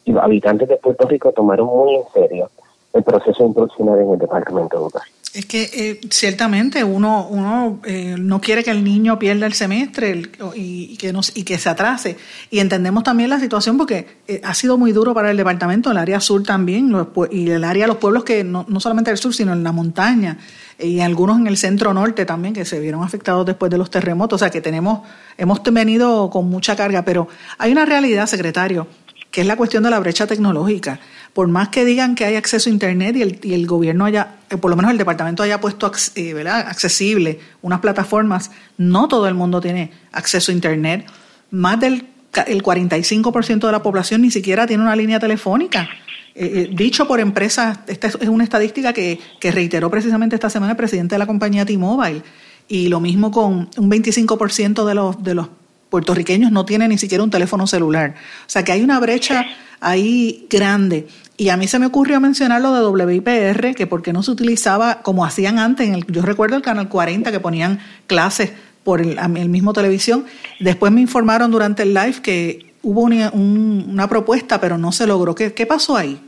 [0.05, 2.51] y los habitantes de Puerto Rico tomaron muy en serio
[2.93, 5.22] el proceso instruccional en el Departamento de Educación.
[5.35, 10.31] Es que eh, ciertamente uno, uno eh, no quiere que el niño pierda el semestre
[10.55, 12.19] y, que nos, y que se atrase.
[12.51, 15.97] Y entendemos también la situación porque eh, ha sido muy duro para el departamento, el
[15.97, 16.95] área sur también,
[17.31, 19.73] y el área de los pueblos que no, no solamente el sur, sino en la
[19.73, 20.37] montaña,
[20.79, 24.37] y algunos en el centro norte también, que se vieron afectados después de los terremotos.
[24.37, 25.01] O sea que tenemos,
[25.39, 28.87] hemos venido con mucha carga, pero hay una realidad, secretario,
[29.33, 31.01] que es la cuestión de la brecha tecnológica
[31.33, 34.37] por más que digan que hay acceso a Internet y el, y el gobierno haya,
[34.51, 39.35] eh, por lo menos el departamento haya puesto eh, accesible unas plataformas, no todo el
[39.35, 41.07] mundo tiene acceso a Internet.
[41.51, 42.07] Más del
[42.47, 45.89] el 45% de la población ni siquiera tiene una línea telefónica.
[46.35, 50.79] Eh, dicho por empresas, esta es una estadística que, que reiteró precisamente esta semana el
[50.79, 52.23] presidente de la compañía T-Mobile.
[52.69, 55.49] Y lo mismo con un 25% de los, de los
[55.93, 58.15] puertorriqueños no tienen ni siquiera un teléfono celular.
[58.47, 59.45] O sea que hay una brecha
[59.79, 61.07] ahí grande.
[61.37, 65.03] Y a mí se me ocurrió mencionar lo de WIPR, que porque no se utilizaba
[65.03, 69.49] como hacían antes, en el, yo recuerdo el Canal 40 que ponían clases por el,
[69.51, 70.25] mismo televisión.
[70.61, 75.35] Después me informaron durante el live que hubo una, propuesta, pero no se logró.
[75.35, 76.19] ¿Qué, qué pasó ahí?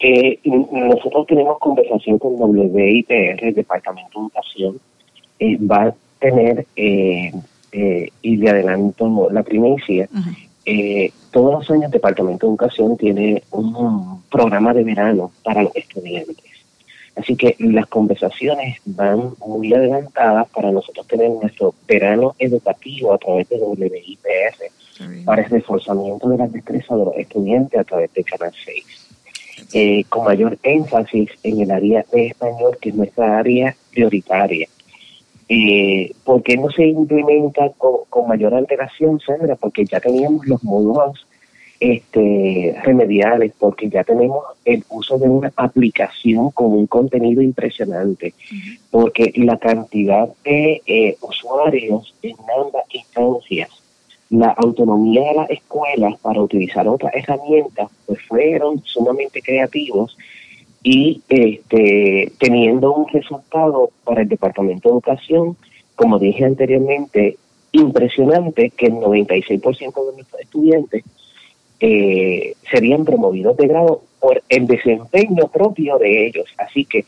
[0.00, 4.80] Eh, nosotros tenemos conversación con WIPR, el Departamento de Educación.
[5.38, 7.32] Eh, va a tener, eh,
[7.72, 10.08] eh, y le adelanto la primicia,
[10.64, 15.74] eh, todos los años el Departamento de Educación tiene un programa de verano para los
[15.74, 16.36] estudiantes.
[17.16, 23.48] Así que las conversaciones van muy adelantadas para nosotros tener nuestro verano educativo a través
[23.48, 28.52] de WIPR para el reforzamiento de las destrezas de los estudiantes a través de Canal
[28.64, 28.84] 6.
[29.74, 34.68] Eh, con mayor énfasis en el área de español, que es nuestra área prioritaria.
[35.48, 39.56] Eh, ¿Por qué no se implementa con, mayor alteración, Sandra?
[39.56, 41.26] Porque ya teníamos los módulos
[41.80, 48.34] este, remediales, porque ya tenemos el uso de una aplicación con un contenido impresionante,
[48.90, 53.70] porque la cantidad de eh, usuarios en ambas instancias,
[54.30, 60.16] la autonomía de las escuelas para utilizar otras herramientas, pues fueron sumamente creativos
[60.82, 65.56] y este, teniendo un resultado para el Departamento de Educación,
[65.94, 67.36] como dije anteriormente,
[67.72, 71.04] impresionante que el 96% de nuestros estudiantes
[71.80, 76.46] eh, serían promovidos de grado por el desempeño propio de ellos.
[76.58, 77.04] Así que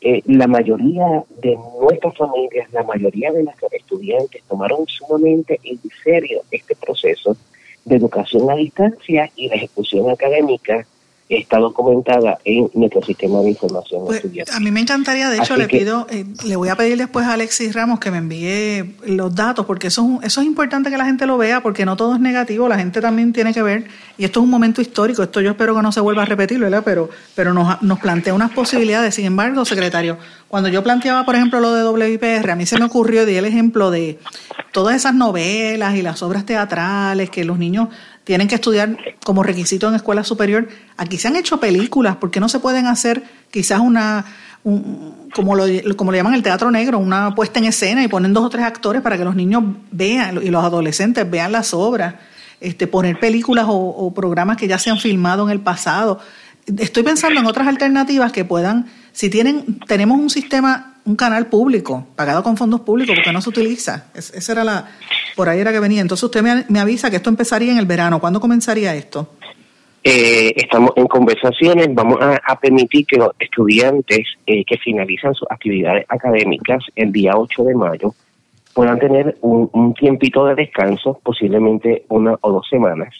[0.00, 6.42] eh, la mayoría de nuestras familias, la mayoría de nuestros estudiantes tomaron sumamente en serio
[6.50, 7.36] este proceso
[7.84, 10.86] de educación a distancia y de ejecución académica
[11.28, 15.68] está documentada en nuestro sistema de información pues, A mí me encantaría, de hecho, le
[15.68, 19.66] pido, eh, le voy a pedir después a Alexis Ramos que me envíe los datos,
[19.66, 22.68] porque eso, eso es importante que la gente lo vea, porque no todo es negativo,
[22.68, 23.84] la gente también tiene que ver,
[24.16, 26.58] y esto es un momento histórico, esto yo espero que no se vuelva a repetir,
[26.58, 26.82] ¿verdad?
[26.84, 29.14] Pero, pero nos, nos plantea unas posibilidades.
[29.14, 30.16] Sin embargo, secretario,
[30.48, 33.44] cuando yo planteaba, por ejemplo, lo de WIPR, a mí se me ocurrió, di el
[33.44, 34.18] ejemplo de
[34.72, 37.88] todas esas novelas y las obras teatrales que los niños
[38.24, 40.68] tienen que estudiar como requisito en escuela superior.
[40.96, 44.24] Aquí se han hecho películas, ¿por qué no se pueden hacer quizás una,
[45.34, 45.64] como, lo,
[45.96, 49.02] como llaman el teatro negro, una puesta en escena y ponen dos o tres actores
[49.02, 52.14] para que los niños vean y los adolescentes vean las obras?
[52.60, 56.18] Este, poner películas o, programas que ya se han filmado en el pasado.
[56.66, 58.86] Estoy pensando en otras alternativas que puedan,
[59.18, 63.48] si tienen, tenemos un sistema, un canal público, pagado con fondos públicos, porque no se
[63.48, 64.06] utiliza.
[64.14, 64.90] esa era la,
[65.34, 66.02] por ahí era que venía.
[66.02, 68.20] Entonces usted me, avisa que esto empezaría en el verano.
[68.20, 69.34] ¿Cuándo comenzaría esto?
[70.04, 76.06] Eh, estamos en conversaciones, vamos a, permitir que los estudiantes eh, que finalizan sus actividades
[76.08, 78.14] académicas el día 8 de mayo
[78.72, 83.12] puedan tener un, tiempito de descanso, posiblemente una o dos semanas.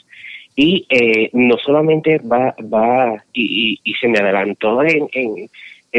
[0.55, 5.49] Y eh, no solamente va, va y, se me adelantó en, en,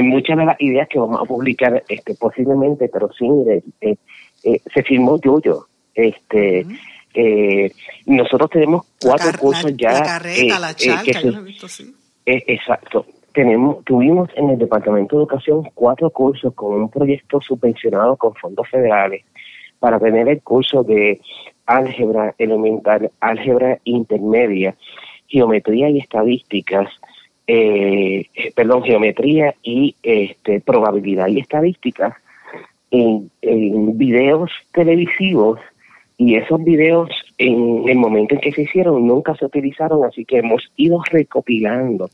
[0.04, 3.28] muchas de las ideas que vamos a publicar este posiblemente, pero sí,
[4.42, 6.66] se firmó Yuyo, este,
[7.14, 7.72] eh,
[8.06, 9.94] nosotros tenemos cuatro cursos ya.
[9.94, 10.74] La carreta, la
[12.26, 13.06] exacto.
[13.34, 18.68] Tenemos, tuvimos en el Departamento de Educación cuatro cursos con un proyecto subvencionado con fondos
[18.70, 19.24] federales
[19.80, 21.22] para tener el curso de
[21.66, 24.76] álgebra elemental, álgebra intermedia,
[25.28, 26.90] geometría y estadísticas,
[27.52, 32.14] eh, perdón, geometría y este, probabilidad y estadísticas
[32.92, 35.60] en, en videos televisivos
[36.16, 40.40] y esos videos en el momento en que se hicieron nunca se utilizaron, así que
[40.40, 42.10] hemos ido recopilando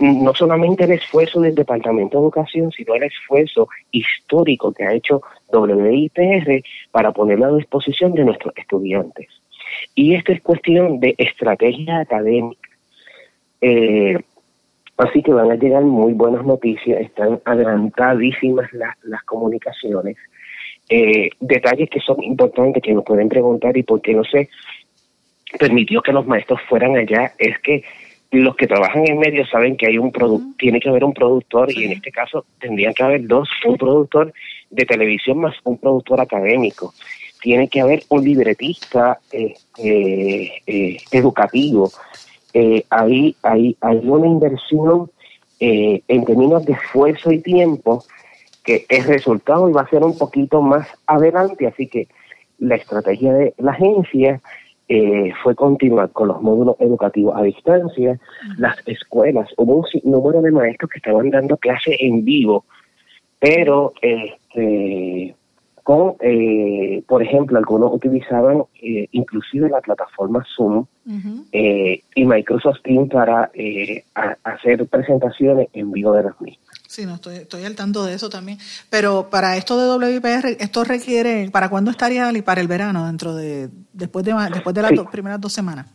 [0.00, 5.22] no solamente el esfuerzo del Departamento de Educación, sino el esfuerzo histórico que ha hecho
[5.50, 9.28] WIPR para ponerlo a disposición de nuestros estudiantes.
[9.94, 12.68] Y esto es cuestión de estrategia académica.
[13.60, 14.18] Eh,
[14.98, 20.16] Así que van a llegar muy buenas noticias, están adelantadísimas las, las comunicaciones.
[20.88, 24.48] Eh, detalles que son importantes que nos pueden preguntar y por qué no se
[25.58, 27.84] permitió que los maestros fueran allá es que
[28.32, 30.12] los que trabajan en medio saben que hay un
[30.58, 34.32] tiene que haber un productor y en este caso tendrían que haber dos, un productor
[34.70, 36.92] de televisión más un productor académico.
[37.40, 41.90] Tiene que haber un libretista este, eh, educativo.
[42.54, 45.10] Eh, ahí hay, hay una inversión
[45.60, 48.04] eh, en términos de esfuerzo y tiempo
[48.64, 52.08] que el resultado va a ser un poquito más adelante, así que
[52.58, 54.40] la estrategia de la agencia
[54.88, 58.18] eh, fue continuar con los módulos educativos a distancia,
[58.56, 62.64] las escuelas, hubo un número de maestros que estaban dando clases en vivo,
[63.38, 65.34] pero este,
[65.88, 70.84] con, eh, por ejemplo, algunos utilizaban eh, inclusive la plataforma Zoom
[71.50, 73.50] eh, y Microsoft Teams para
[74.44, 76.68] hacer presentaciones en vivo de las mismas.
[76.86, 78.58] Sí, no, estoy, estoy al tanto de eso también.
[78.90, 83.34] Pero para esto de WPR, ¿esto requiere, para cuándo estaría y para el verano, dentro
[83.34, 85.86] de, después de, después de las primeras dos semanas?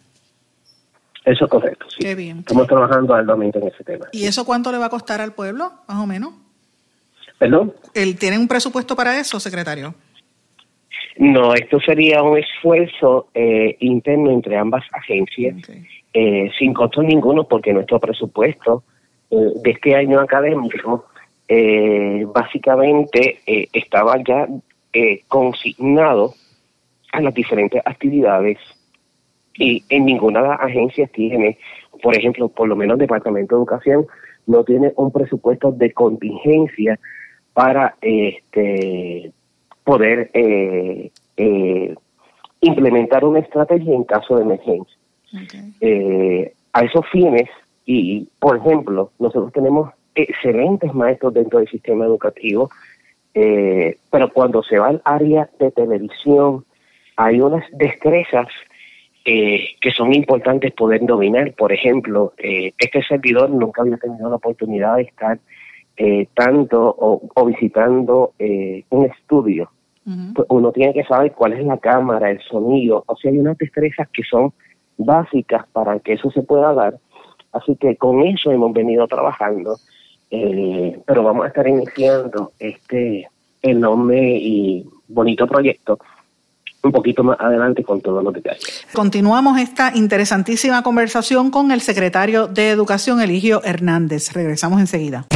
[1.24, 2.00] Eso es correcto, sí.
[2.00, 2.40] Qué bien.
[2.40, 4.08] Estamos trabajando momento en ese tema.
[4.12, 6.34] ¿Y eso cuánto le va a costar al pueblo, más o menos?
[7.44, 7.74] ¿Perdón?
[7.94, 9.94] ¿El, ¿Tienen un presupuesto para eso, secretario?
[11.18, 15.58] No, esto sería un esfuerzo eh, interno entre ambas agencias,
[16.14, 18.86] eh, sin costo ninguno, porque nuestro presupuesto
[19.30, 21.08] eh, de este año académico,
[21.50, 23.40] eh, básicamente
[23.74, 24.48] estaba ya
[25.28, 26.36] consignado
[27.12, 28.58] a las diferentes actividades
[29.56, 31.58] y en ninguna de las agencias tiene,
[32.02, 34.08] por ejemplo, por lo menos el Departamento de Educación
[34.48, 36.98] no tiene un presupuesto de contingencia
[37.54, 39.32] para este
[39.84, 40.32] poder
[42.62, 44.98] implementar una estrategia en caso de emergencia.
[46.74, 47.50] a esos fines,
[47.86, 52.70] y, por ejemplo, nosotros tenemos excelentes maestros dentro del sistema educativo,
[53.34, 56.66] eh, pero cuando se va al área de televisión,
[57.16, 58.48] hay unas destrezas
[59.26, 61.54] eh, que son importantes poder dominar.
[61.54, 65.40] Por ejemplo, eh, este servidor nunca había tenido la oportunidad de estar
[66.34, 69.70] tanto o, visitando un estudio.
[70.36, 73.58] Pues uno tiene que saber cuál es la cámara, el sonido, o sea, hay unas
[73.58, 74.52] destrezas que son
[74.98, 77.00] básicas para que eso se pueda dar
[77.54, 79.78] Así que con eso hemos venido trabajando,
[80.32, 83.28] eh, pero vamos a estar iniciando este
[83.62, 86.00] enorme y bonito proyecto
[86.82, 88.86] un poquito más adelante con todos los detalles.
[88.94, 94.34] Continuamos esta interesantísima conversación con el secretario de Educación, Eligio Hernández.
[94.34, 95.28] Regresamos enseguida.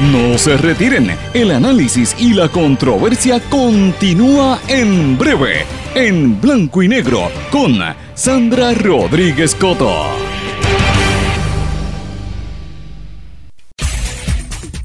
[0.00, 7.30] No se retiren, el análisis y la controversia continúa en breve, en blanco y negro,
[7.50, 7.78] con
[8.14, 10.04] Sandra Rodríguez Coto.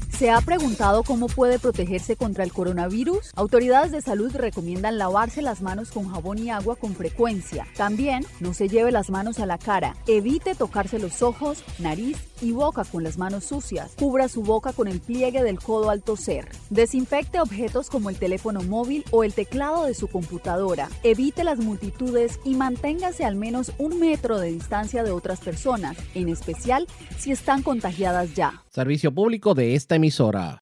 [0.08, 3.32] ¿Se ha preguntado cómo puede protegerse contra el coronavirus?
[3.36, 7.66] Autoridades de salud recomiendan lavarse las manos con jabón y agua con frecuencia.
[7.76, 9.94] También no se lleve las manos a la cara.
[10.06, 13.92] Evite tocarse los ojos, nariz y boca con las manos sucias.
[13.98, 16.48] Cubra su boca con el pliegue del codo al toser.
[16.70, 20.88] Desinfecte objetos como el teléfono móvil o el teclado de su computadora.
[21.02, 26.28] Evite las multitudes y manténgase al menos un metro de distancia de otras personas, en
[26.28, 26.86] especial
[27.18, 28.62] si están contagiadas ya.
[28.68, 30.61] Servicio público de esta emisora.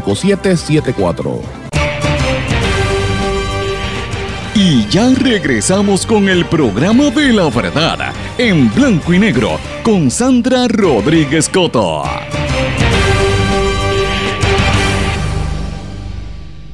[4.53, 10.67] Y ya regresamos con el programa de la verdad en blanco y negro con Sandra
[10.67, 12.03] Rodríguez Coto.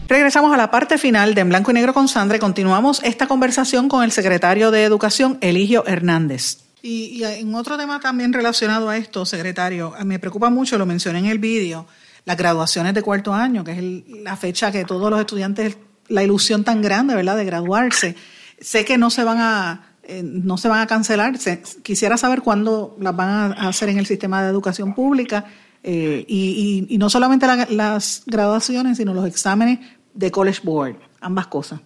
[0.07, 3.27] Regresamos a la parte final de En Blanco y Negro con Sandra y continuamos esta
[3.27, 6.59] conversación con el secretario de Educación, Eligio Hernández.
[6.81, 11.25] Y, en otro tema también relacionado a esto, secretario, me preocupa mucho, lo mencioné en
[11.25, 11.87] el vídeo,
[12.27, 13.81] las graduaciones de cuarto año, que es
[14.21, 15.77] la fecha que todos los estudiantes,
[16.09, 18.15] la ilusión tan grande, ¿verdad?, de graduarse.
[18.59, 21.35] Sé que no se van a, eh, no se van a cancelar.
[21.83, 25.45] quisiera saber cuándo las van a hacer en el sistema de educación pública
[25.83, 29.79] eh, y, no solamente las graduaciones, sino los exámenes
[30.13, 31.79] de College Board, ambas cosas.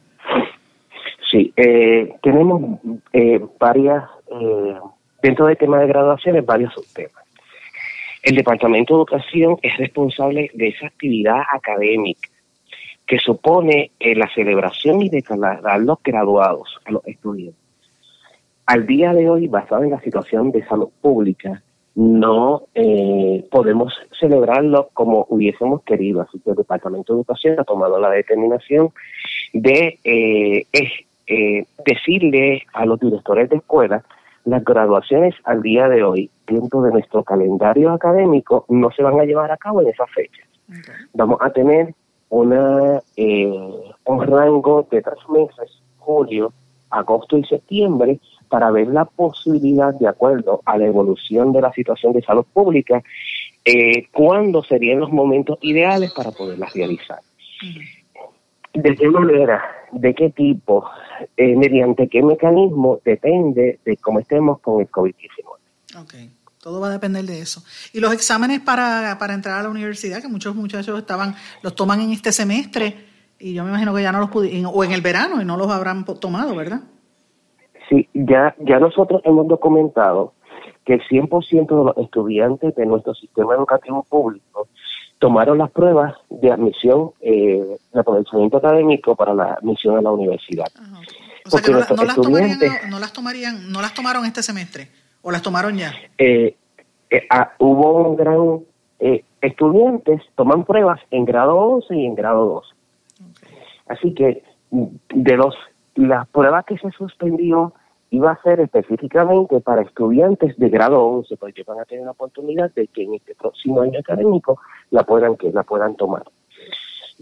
[1.30, 2.80] Sí, eh, tenemos
[3.60, 4.06] varias,
[5.22, 7.22] dentro del tema de graduaciones, varios subtemas.
[8.24, 12.30] El Departamento de Educación es responsable de esa actividad académica
[13.08, 17.62] que supone la celebración y declarar los graduados a los estudiantes
[18.72, 21.62] al día de hoy, basado en la situación de salud pública,
[21.94, 26.22] no eh, podemos celebrarlo como hubiésemos querido.
[26.22, 28.92] Así que el Departamento de Educación ha tomado la determinación
[29.52, 30.66] de eh,
[31.28, 34.06] eh, decirle a los directores de escuela
[34.46, 39.26] las graduaciones al día de hoy dentro de nuestro calendario académico no se van a
[39.26, 40.44] llevar a cabo en esa fecha.
[41.14, 41.94] Vamos a tener
[42.30, 43.02] una
[44.06, 46.54] un rango de tres meses, julio,
[46.90, 48.20] agosto y septiembre,
[48.50, 53.02] para ver la posibilidad, de acuerdo a la evolución de la situación de salud pública,
[53.64, 57.20] eh, cuándo serían los momentos ideales para poderlas realizar.
[58.74, 59.64] ¿De qué manera?
[59.92, 60.86] ¿De qué tipo?
[61.36, 63.00] Eh, ¿Mediante qué mecanismo?
[63.04, 66.02] Depende de cómo estemos con el COVID-19.
[66.02, 66.14] Ok,
[66.62, 67.62] todo va a depender de eso.
[67.94, 72.02] Y los exámenes para, para entrar a la universidad, que muchos muchachos estaban, los toman
[72.02, 72.96] en este semestre,
[73.40, 75.58] y yo me imagino que ya no los pudieron, o en el verano, y no
[75.58, 76.82] los habrán tomado, ¿verdad?
[77.90, 80.34] Sí, ya, ya nosotros hemos documentado
[80.86, 84.68] que el 100% de los estudiantes de nuestro sistema educativo público
[85.22, 90.66] tomaron las pruebas de admisión, eh, de aprovechamiento académico para la admisión a la universidad.
[91.46, 94.88] O sea que no, las tomarían, no las tomaron este semestre,
[95.22, 95.94] o las tomaron ya.
[96.18, 96.56] Eh,
[97.12, 98.62] eh, ah, hubo un gran
[99.42, 102.68] estudiantes toman pruebas en grado 11 y en grado 12.
[103.90, 105.54] Así que de los
[105.96, 107.74] las pruebas que se suspendió
[108.12, 112.70] iba a ser específicamente para estudiantes de grado 11, porque van a tener la oportunidad
[112.74, 114.60] de que en este próximo año académico
[114.92, 116.24] la puedan, que la puedan tomar.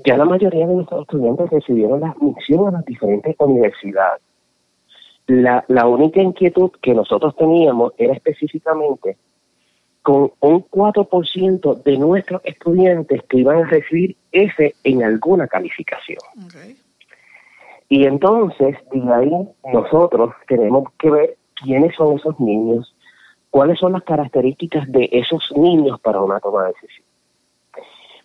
[0.03, 4.21] Ya la mayoría de nuestros estudiantes recibieron la admisión a las diferentes universidades.
[5.27, 9.17] La, la única inquietud que nosotros teníamos era específicamente
[10.01, 16.17] con un 4% de nuestros estudiantes que iban a recibir F en alguna calificación.
[17.89, 19.31] Y entonces, de ahí
[19.73, 22.95] nosotros tenemos que ver quiénes son esos niños,
[23.49, 27.05] cuáles son las características de esos niños para una toma de decisión.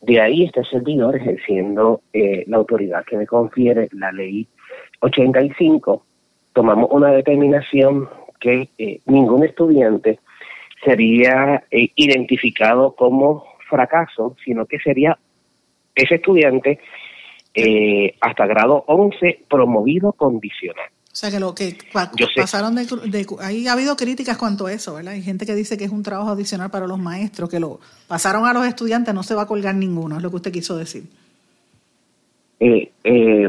[0.02, 4.46] De ahí este servidor ejerciendo eh, la autoridad que me confiere la ley
[5.00, 6.04] 85,
[6.52, 8.08] tomamos una determinación
[8.38, 10.20] que eh, ningún estudiante
[10.84, 15.18] sería eh, identificado como fracaso, sino que sería
[15.94, 16.80] ese estudiante
[17.56, 20.86] eh, hasta grado 11 promovido condicional.
[21.06, 21.78] O sea que lo que
[22.34, 25.12] pasaron de, ahí ha habido críticas cuanto a eso, ¿verdad?
[25.12, 27.78] Hay gente que dice que es un trabajo adicional para los maestros, que lo
[28.08, 30.76] pasaron a los estudiantes, no se va a colgar ninguno, es lo que usted quiso
[30.76, 31.04] decir.
[32.58, 33.48] Eh, eh,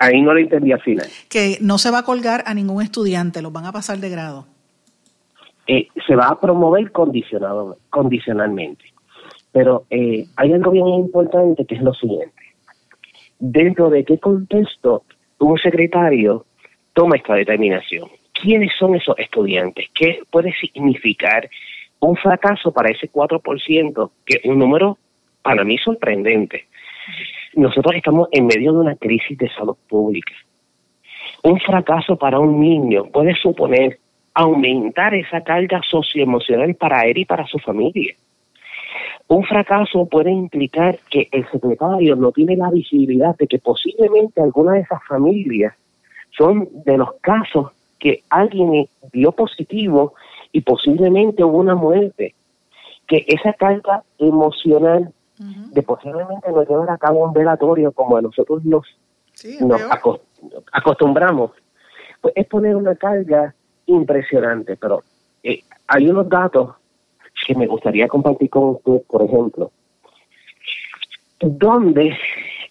[0.00, 1.06] ahí no lo entendí al final.
[1.28, 4.46] Que no se va a colgar a ningún estudiante, los van a pasar de grado.
[5.68, 8.86] se va a promover condicionado, condicionalmente.
[9.52, 12.43] Pero hay algo bien importante que es lo siguiente
[13.50, 15.04] dentro de qué contexto
[15.38, 16.46] un secretario
[16.94, 18.08] toma esta determinación.
[18.32, 19.88] ¿Quiénes son esos estudiantes?
[19.94, 21.50] ¿Qué puede significar
[22.00, 24.96] un fracaso para ese 4%, que es un número
[25.42, 26.68] para mí sorprendente?
[27.54, 30.32] Nosotros estamos en medio de una crisis de salud pública.
[31.42, 33.98] Un fracaso para un niño puede suponer
[34.32, 38.14] aumentar esa carga socioemocional para él y para su familia.
[39.28, 44.72] Un fracaso puede implicar que el secretario no tiene la visibilidad de que posiblemente alguna
[44.72, 45.74] de esas familias
[46.36, 50.14] son de los casos que alguien dio positivo
[50.52, 52.34] y posiblemente hubo una muerte.
[53.06, 58.64] Que esa carga emocional de posiblemente no llevar a cabo un velatorio como a nosotros
[58.64, 58.86] nos,
[59.60, 59.80] nos
[60.72, 61.50] acostumbramos,
[62.20, 63.54] pues es poner una carga
[63.86, 64.76] impresionante.
[64.76, 65.02] Pero
[65.42, 66.76] eh, hay unos datos
[67.46, 69.70] que me gustaría compartir con usted, por ejemplo.
[71.40, 72.16] ¿Dónde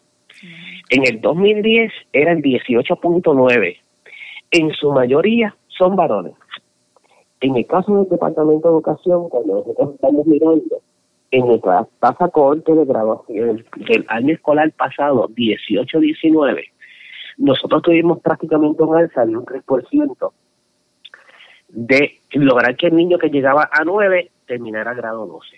[0.89, 3.77] En el 2010 eran 18.9.
[4.51, 6.33] En su mayoría son varones.
[7.41, 10.61] En el caso del Departamento de Educación, cuando nosotros estamos mirando
[11.35, 11.61] en
[11.99, 16.63] tasa corte de graduación del año escolar pasado, 18-19,
[17.37, 20.31] nosotros tuvimos prácticamente un alza de un 3%
[21.69, 25.57] de lograr que el niño que llegaba a 9 terminara grado 12.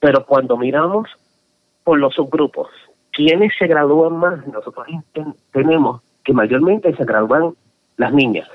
[0.00, 1.08] Pero cuando miramos
[1.82, 2.68] por los subgrupos,
[3.10, 4.46] ¿quiénes se gradúan más?
[4.46, 4.86] Nosotros
[5.52, 7.54] tenemos que mayormente se gradúan
[7.96, 8.48] las niñas.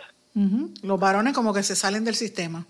[0.83, 2.65] Los varones como que se salen del sistema.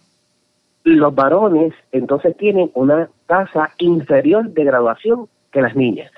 [0.83, 6.11] Los varones entonces tienen una tasa inferior de graduación que las niñas.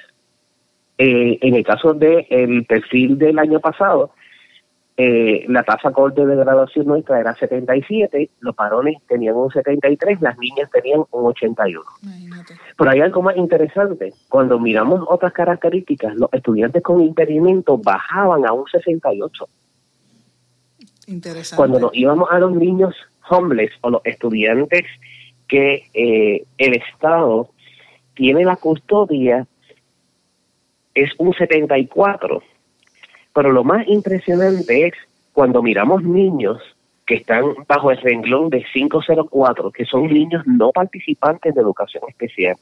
[0.98, 4.12] Eh, en el caso del el perfil del año pasado,
[4.98, 10.38] eh, la tasa corte de graduación nuestra era 77, los varones tenían un 73, las
[10.38, 11.84] niñas tenían un 81.
[12.78, 18.54] Pero hay algo más interesante, cuando miramos otras características, los estudiantes con impedimento bajaban a
[18.54, 19.48] un 68.
[21.08, 21.58] Interesante.
[21.58, 22.96] Cuando nos íbamos a los niños
[23.30, 24.86] homeless o los estudiantes
[25.48, 27.50] que eh, el Estado
[28.14, 29.46] tiene la custodia,
[30.94, 32.42] es un 74
[33.36, 34.94] pero lo más impresionante es
[35.34, 36.62] cuando miramos niños
[37.06, 42.56] que están bajo el renglón de 504, que son niños no participantes de educación especial.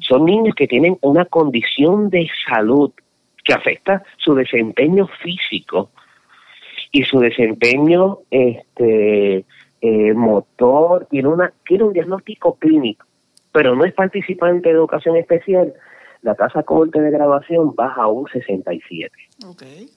[0.00, 2.92] Son niños que tienen una condición de salud
[3.44, 5.90] que afecta su desempeño físico
[6.92, 9.44] y su desempeño este
[9.82, 13.04] eh, motor, tiene, una, tiene un diagnóstico clínico,
[13.50, 15.74] pero no es participante de educación especial,
[16.22, 19.10] la tasa corte de graduación baja a un 67.
[19.44, 19.88] Okay.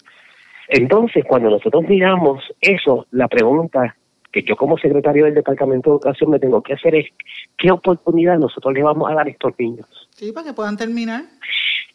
[0.70, 3.96] Entonces, cuando nosotros miramos eso, la pregunta
[4.32, 7.06] que yo como secretario del Departamento de Educación me tengo que hacer es,
[7.58, 9.88] ¿qué oportunidad nosotros le vamos a dar a estos niños?
[10.16, 11.22] Sí, para que puedan terminar.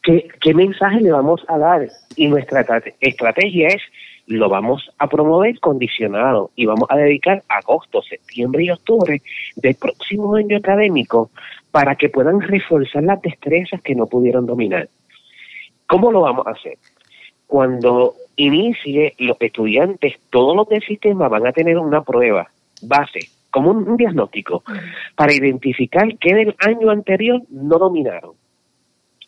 [0.03, 1.89] ¿Qué, qué mensaje le vamos a dar?
[2.17, 2.65] Y nuestra
[3.01, 3.83] estrategia es,
[4.31, 9.21] lo vamos a promover condicionado y vamos a dedicar agosto, septiembre y octubre
[9.57, 11.31] del próximo año académico
[11.73, 14.89] para que puedan reforzar las destrezas que no pudieron dominar.
[15.89, 16.79] ¿Cómo lo vamos a hacer?
[17.49, 22.49] Cuando inicie, los estudiantes, todos los del sistema van a tener una prueba
[22.83, 24.63] base, como un, diagnóstico,
[25.17, 28.35] para identificar qué del año anterior no dominaron.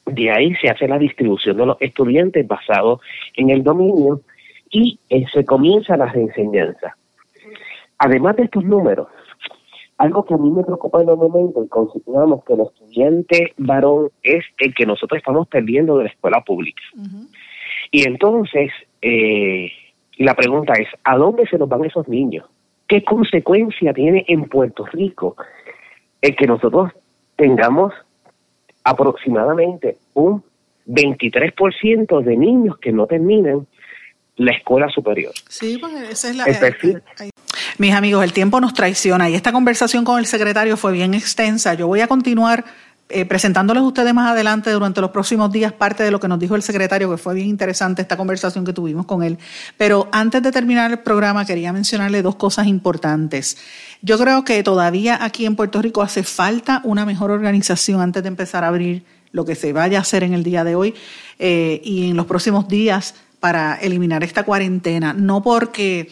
[0.06, 3.00] De ahí se hace la distribución de los estudiantes basado
[3.36, 4.20] en el dominio
[4.72, 6.96] y eh, se comienza la enseñanza.
[7.98, 9.06] Además de estos números,
[9.98, 14.10] algo que a mí me preocupa en el momento y consideramos que el estudiante varón
[14.24, 16.82] es el que nosotros estamos perdiendo de la escuela pública.
[17.92, 19.70] Y entonces, eh,
[20.16, 22.46] la pregunta es, ¿a dónde se nos van esos niños?
[22.88, 25.36] ¿Qué consecuencia tiene en Puerto Rico
[26.20, 26.90] el que nosotros
[27.36, 27.92] tengamos
[28.84, 30.42] aproximadamente un
[30.86, 33.66] 23% de niños que no terminan
[34.36, 35.32] la escuela superior?
[35.48, 36.44] Sí, porque esa es la...
[36.46, 37.00] Eh,
[37.78, 41.74] mis amigos, el tiempo nos traiciona y esta conversación con el secretario fue bien extensa.
[41.74, 42.64] Yo voy a continuar
[43.14, 46.38] eh, presentándoles a ustedes más adelante durante los próximos días parte de lo que nos
[46.38, 49.36] dijo el secretario, que fue bien interesante esta conversación que tuvimos con él.
[49.76, 53.58] Pero antes de terminar el programa, quería mencionarle dos cosas importantes.
[54.00, 58.28] Yo creo que todavía aquí en Puerto Rico hace falta una mejor organización antes de
[58.28, 60.94] empezar a abrir lo que se vaya a hacer en el día de hoy
[61.38, 65.12] eh, y en los próximos días para eliminar esta cuarentena.
[65.12, 66.08] No porque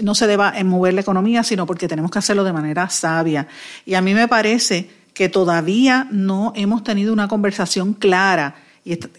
[0.00, 3.48] no se deba mover la economía, sino porque tenemos que hacerlo de manera sabia.
[3.84, 8.54] Y a mí me parece que todavía no hemos tenido una conversación clara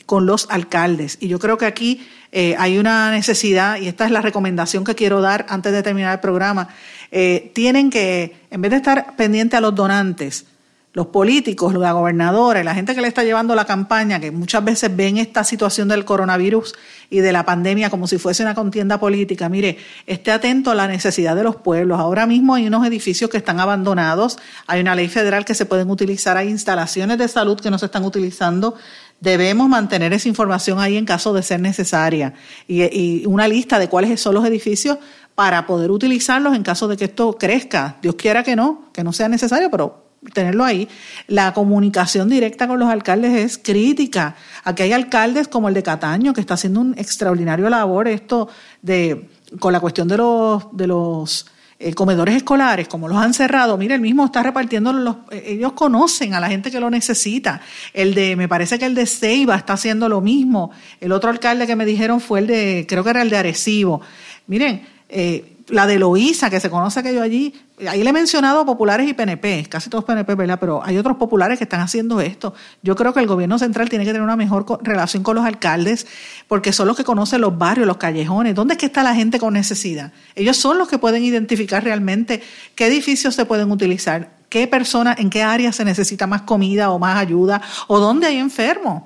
[0.07, 1.19] con los alcaldes.
[1.21, 2.01] Y yo creo que aquí
[2.31, 6.13] eh, hay una necesidad, y esta es la recomendación que quiero dar antes de terminar
[6.13, 6.69] el programa,
[7.11, 10.47] eh, tienen que, en vez de estar pendiente a los donantes,
[10.93, 14.93] los políticos, la gobernadora la gente que le está llevando la campaña, que muchas veces
[14.93, 16.75] ven esta situación del coronavirus
[17.09, 20.87] y de la pandemia como si fuese una contienda política, mire, esté atento a la
[20.87, 21.99] necesidad de los pueblos.
[21.99, 24.37] Ahora mismo hay unos edificios que están abandonados,
[24.67, 27.85] hay una ley federal que se pueden utilizar, hay instalaciones de salud que no se
[27.85, 28.75] están utilizando.
[29.21, 32.33] Debemos mantener esa información ahí en caso de ser necesaria
[32.67, 34.97] y una lista de cuáles son los edificios
[35.35, 37.97] para poder utilizarlos en caso de que esto crezca.
[38.01, 40.00] Dios quiera que no, que no sea necesario, pero
[40.33, 40.87] tenerlo ahí.
[41.27, 44.35] La comunicación directa con los alcaldes es crítica.
[44.63, 48.49] Aquí hay alcaldes como el de Cataño, que está haciendo un extraordinario labor esto
[48.81, 51.45] de con la cuestión de los, de los
[51.83, 56.33] eh, comedores escolares, como los han cerrado, mira, el mismo está repartiendo los, ellos conocen
[56.33, 57.61] a la gente que lo necesita.
[57.93, 60.71] El de, me parece que el de Ceiba está haciendo lo mismo.
[60.99, 64.01] El otro alcalde que me dijeron fue el de, creo que era el de Arecibo.
[64.47, 67.53] Miren, eh, la de Loíza, que se conoce que yo allí,
[67.87, 70.59] ahí le he mencionado populares y PNP, casi todos PNP, ¿verdad?
[70.59, 72.53] Pero hay otros populares que están haciendo esto.
[72.83, 76.05] Yo creo que el gobierno central tiene que tener una mejor relación con los alcaldes,
[76.47, 79.39] porque son los que conocen los barrios, los callejones, dónde es que está la gente
[79.39, 80.11] con necesidad.
[80.35, 82.43] Ellos son los que pueden identificar realmente
[82.75, 86.99] qué edificios se pueden utilizar, qué personas, en qué áreas se necesita más comida o
[86.99, 89.03] más ayuda, o dónde hay enfermos.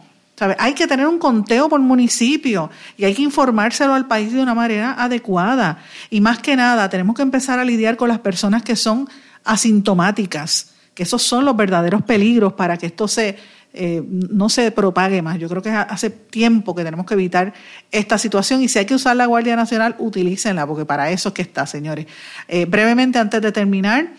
[0.58, 4.54] Hay que tener un conteo por municipio y hay que informárselo al país de una
[4.54, 5.80] manera adecuada.
[6.10, 9.08] Y más que nada, tenemos que empezar a lidiar con las personas que son
[9.46, 13.38] asintomáticas, que esos son los verdaderos peligros para que esto se,
[13.74, 15.40] eh, no se propague más.
[15.40, 17.54] Yo creo que hace tiempo que tenemos que evitar
[17.92, 21.36] esta situación y si hay que usar la Guardia Nacional, utilícenla, porque para eso es
[21.36, 22.08] que está, señores.
[22.48, 24.14] Eh, brevemente, antes de terminar,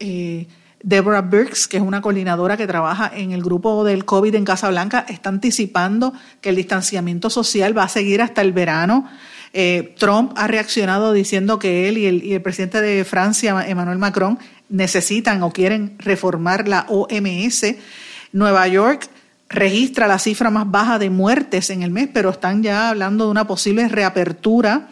[0.00, 0.46] eh,
[0.82, 4.70] Deborah Birks, que es una coordinadora que trabaja en el grupo del COVID en Casa
[4.70, 9.06] Blanca, está anticipando que el distanciamiento social va a seguir hasta el verano.
[9.52, 15.42] Eh, Trump ha reaccionado diciendo que él y el, presidente de Francia, Emmanuel Macron, necesitan
[15.42, 17.74] o quieren reformar la OMS.
[18.32, 19.08] Nueva York
[19.48, 23.32] registra la cifra más baja de muertes en el mes, pero están ya hablando de
[23.32, 24.88] una posible reapertura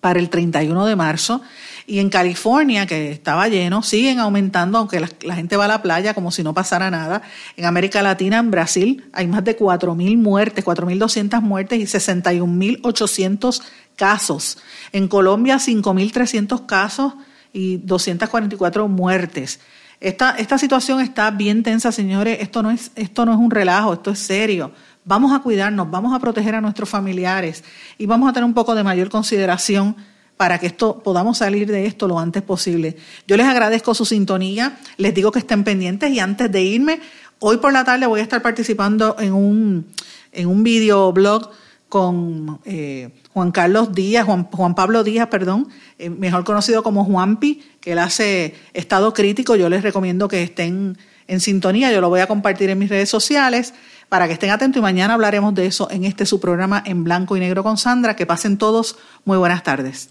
[0.00, 1.42] para el 31 de marzo.
[1.86, 6.14] Y en California, que estaba lleno, siguen aumentando, aunque la, gente va a la playa
[6.14, 7.22] como si no pasara nada.
[7.56, 13.62] En América Latina, en Brasil, hay más de 4.000 muertes, 4.200 muertes y 61.800
[13.96, 14.58] casos.
[14.92, 17.14] En Colombia, 5.300 casos
[17.52, 19.60] y 244 muertes.
[20.00, 22.38] Esta, esta situación está bien tensa, señores.
[22.40, 24.72] Esto no, es, esto no es un relajo, esto es serio.
[25.04, 27.64] Vamos a cuidarnos, vamos a proteger a nuestros familiares
[27.98, 29.96] y vamos a tener un poco de mayor consideración
[30.36, 32.96] para que esto podamos salir de esto lo antes posible.
[33.26, 37.00] Yo les agradezco su sintonía, les digo que estén pendientes y antes de irme,
[37.38, 39.86] hoy por la tarde voy a estar participando en un,
[40.32, 41.50] en un videoblog
[41.88, 45.68] con eh, Juan Carlos Díaz, Juan, Juan Pablo Díaz, perdón,
[45.98, 49.56] eh, mejor conocido como Juanpi, que él hace estado crítico.
[49.56, 50.96] Yo les recomiendo que estén
[51.28, 53.74] en sintonía, yo lo voy a compartir en mis redes sociales
[54.08, 57.36] para que estén atentos y mañana hablaremos de eso en este su programa en blanco
[57.36, 58.16] y negro con Sandra.
[58.16, 60.10] Que pasen todos muy buenas tardes.